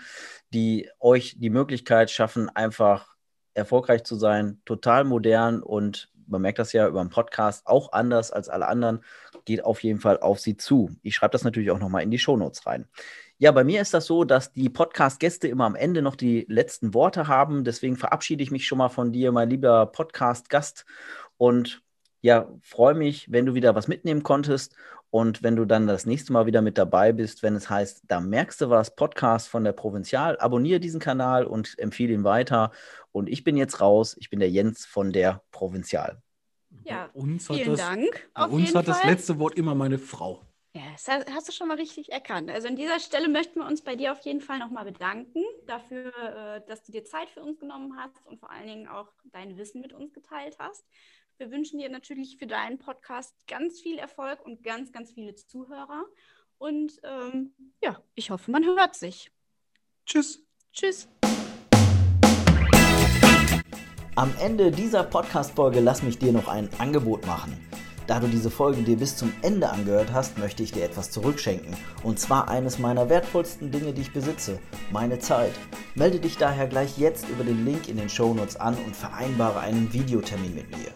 die 0.54 0.88
euch 1.00 1.38
die 1.40 1.50
Möglichkeit 1.50 2.12
schaffen, 2.12 2.48
einfach 2.50 3.16
erfolgreich 3.56 4.04
zu 4.04 4.18
sein, 4.18 4.62
total 4.66 5.04
modern 5.04 5.64
und 5.64 6.12
man 6.28 6.44
merkt 6.44 6.60
das 6.60 6.74
ja 6.74 6.88
über 6.88 7.02
einen 7.02 7.10
Podcast 7.10 7.66
auch 7.66 7.92
anders 7.92 8.32
als 8.32 8.50
alle 8.50 8.68
anderen, 8.68 9.04
geht 9.46 9.66
auf 9.66 9.82
jeden 9.82 10.00
Fall 10.00 10.20
auf 10.20 10.40
sie 10.40 10.56
zu. 10.56 10.92
Ich 11.02 11.16
schreibe 11.16 11.32
das 11.32 11.44
natürlich 11.44 11.72
auch 11.72 11.80
nochmal 11.80 12.04
in 12.04 12.12
die 12.12 12.20
Shownotes 12.20 12.68
rein. 12.68 12.88
Ja, 13.40 13.52
bei 13.52 13.64
mir 13.64 13.82
ist 13.82 13.96
das 13.96 14.06
so, 14.06 14.26
dass 14.26 14.54
die 14.54 14.70
Podcast-Gäste 14.70 15.48
immer 15.48 15.66
am 15.66 15.76
Ende 15.76 16.04
noch 16.04 16.16
die 16.16 16.46
letzten 16.50 16.94
Worte 16.94 17.28
haben. 17.28 17.64
Deswegen 17.64 17.98
verabschiede 17.98 18.44
ich 18.44 18.52
mich 18.52 18.68
schon 18.68 18.78
mal 18.78 18.90
von 18.90 19.12
dir, 19.12 19.32
mein 19.32 19.50
lieber 19.50 19.88
Podcast-Gast. 19.88 20.86
Und 21.38 21.82
ja, 22.24 22.50
freue 22.62 22.96
mich, 22.96 23.32
wenn 23.32 23.46
du 23.46 23.54
wieder 23.54 23.76
was 23.76 23.88
mitnehmen 23.88 24.24
konntest 24.24 24.76
und 25.12 25.44
wenn 25.44 25.56
du 25.58 25.66
dann 25.66 25.86
das 25.86 26.06
nächste 26.08 26.34
Mal 26.34 26.46
wieder 26.48 26.62
mit 26.64 26.78
dabei 26.78 27.12
bist, 27.12 27.44
wenn 27.44 27.54
es 27.56 27.70
heißt, 27.70 28.04
da 28.08 28.20
merkst 28.22 28.62
du 28.62 28.70
was, 28.70 28.96
Podcast 28.96 29.50
von 29.50 29.64
der 29.64 29.74
Provinzial, 29.74 30.40
abonniere 30.40 30.80
diesen 30.80 31.00
Kanal 31.02 31.46
und 31.46 31.78
empfehle 31.78 32.14
ihn 32.14 32.24
weiter. 32.24 32.72
Und 33.12 33.30
ich 33.30 33.44
bin 33.44 33.58
jetzt 33.58 33.80
raus. 33.80 34.16
Ich 34.20 34.32
bin 34.32 34.40
der 34.40 34.50
Jens 34.50 34.86
von 34.86 35.12
der 35.12 35.44
Provinzial. 35.52 36.22
Ja, 36.86 37.10
uns 37.14 37.46
vielen 37.46 37.72
das, 37.72 37.80
Dank. 37.80 38.30
Bei 38.34 38.46
auf 38.46 38.52
uns 38.52 38.64
jeden 38.68 38.78
hat 38.80 38.88
das 38.88 39.02
Fall. 39.02 39.12
letzte 39.12 39.38
Wort 39.38 39.56
immer 39.56 39.76
meine 39.76 40.00
Frau. 40.00 40.42
Ja, 40.76 40.82
das 40.94 41.08
hast- 41.08 41.32
hast 41.32 41.48
du 41.48 41.52
schon 41.52 41.68
mal 41.68 41.78
richtig 41.78 42.12
erkannt. 42.12 42.50
Also 42.50 42.68
an 42.68 42.76
dieser 42.76 43.00
Stelle 43.00 43.30
möchten 43.30 43.60
wir 43.60 43.68
uns 43.68 43.84
bei 43.84 43.96
dir 43.96 44.12
auf 44.14 44.22
jeden 44.22 44.42
Fall 44.42 44.58
nochmal 44.58 44.86
bedanken 44.86 45.44
dafür, 45.68 46.08
äh, 46.08 46.62
dass 46.68 46.82
du 46.84 46.92
dir 46.92 47.04
Zeit 47.06 47.30
für 47.30 47.44
uns 47.44 47.60
genommen 47.60 47.96
hast 47.98 48.26
und 48.26 48.40
vor 48.40 48.50
allen 48.50 48.66
Dingen 48.66 48.88
auch 48.88 49.10
dein 49.26 49.56
Wissen 49.58 49.82
mit 49.82 49.94
uns 49.94 50.12
geteilt 50.14 50.56
hast. 50.58 50.84
Wir 51.38 51.50
wünschen 51.50 51.80
dir 51.80 51.90
natürlich 51.90 52.38
für 52.38 52.46
deinen 52.46 52.78
Podcast 52.78 53.34
ganz 53.48 53.82
viel 53.82 53.98
Erfolg 53.98 54.46
und 54.46 54.64
ganz, 54.64 54.92
ganz 54.92 55.12
viele 55.12 55.34
Zuhörer. 55.34 56.06
Und 56.60 57.00
ähm, 57.04 57.54
ja, 57.82 58.02
ich 58.14 58.30
hoffe, 58.30 58.52
man 58.52 58.64
hört 58.64 58.96
sich. 58.96 59.32
Tschüss. 60.06 60.44
Tschüss. 60.72 61.08
Am 64.16 64.32
Ende 64.40 64.70
dieser 64.70 65.04
Podcast-Folge 65.04 65.80
lass 65.80 66.04
mich 66.04 66.20
dir 66.20 66.32
noch 66.32 66.48
ein 66.48 66.70
Angebot 66.78 67.26
machen. 67.26 67.60
Da 68.06 68.20
du 68.20 68.28
diese 68.28 68.52
Folge 68.52 68.84
dir 68.84 68.98
bis 68.98 69.16
zum 69.16 69.34
Ende 69.42 69.70
angehört 69.70 70.14
hast, 70.14 70.38
möchte 70.38 70.62
ich 70.62 70.72
dir 70.72 70.84
etwas 70.84 71.10
zurückschenken. 71.10 71.76
Und 72.04 72.20
zwar 72.20 72.48
eines 72.48 72.78
meiner 72.78 73.10
wertvollsten 73.10 73.72
Dinge, 73.72 73.94
die 73.94 74.02
ich 74.02 74.14
besitze, 74.14 74.60
meine 74.92 75.20
Zeit. 75.20 75.54
Melde 75.96 76.20
dich 76.20 76.38
daher 76.38 76.68
gleich 76.68 76.98
jetzt 76.98 77.28
über 77.30 77.44
den 77.44 77.66
Link 77.66 77.88
in 77.88 77.98
den 77.98 78.10
Shownotes 78.10 78.58
an 78.58 78.78
und 78.86 78.96
vereinbare 78.96 79.62
einen 79.62 79.92
Videotermin 79.94 80.54
mit 80.54 80.70
mir. 80.78 80.92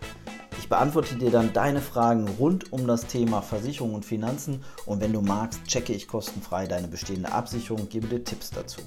Ich 0.67 0.69
beantworte 0.69 1.15
dir 1.15 1.31
dann 1.31 1.53
deine 1.53 1.79
Fragen 1.79 2.27
rund 2.27 2.73
um 2.73 2.87
das 2.87 3.07
Thema 3.07 3.41
Versicherung 3.41 3.93
und 3.93 4.03
Finanzen 4.03 4.65
und 4.85 4.99
wenn 4.99 5.13
du 5.13 5.21
magst, 5.21 5.63
checke 5.63 5.93
ich 5.93 6.09
kostenfrei 6.09 6.67
deine 6.67 6.89
bestehende 6.89 7.31
Absicherung 7.31 7.83
und 7.83 7.89
gebe 7.89 8.07
dir 8.07 8.21
Tipps 8.25 8.49
dazu. 8.49 8.81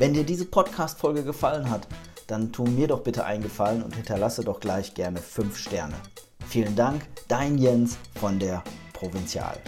Wenn 0.00 0.14
dir 0.14 0.24
diese 0.24 0.46
Podcast-Folge 0.46 1.22
gefallen 1.22 1.70
hat, 1.70 1.86
dann 2.26 2.50
tu 2.50 2.64
mir 2.64 2.88
doch 2.88 3.04
bitte 3.04 3.24
einen 3.24 3.44
Gefallen 3.44 3.84
und 3.84 3.94
hinterlasse 3.94 4.42
doch 4.42 4.58
gleich 4.58 4.94
gerne 4.94 5.18
5 5.18 5.56
Sterne. 5.56 5.94
Vielen 6.48 6.74
Dank, 6.74 7.06
dein 7.28 7.56
Jens 7.56 7.98
von 8.16 8.40
der 8.40 8.64
Provinzial. 8.92 9.60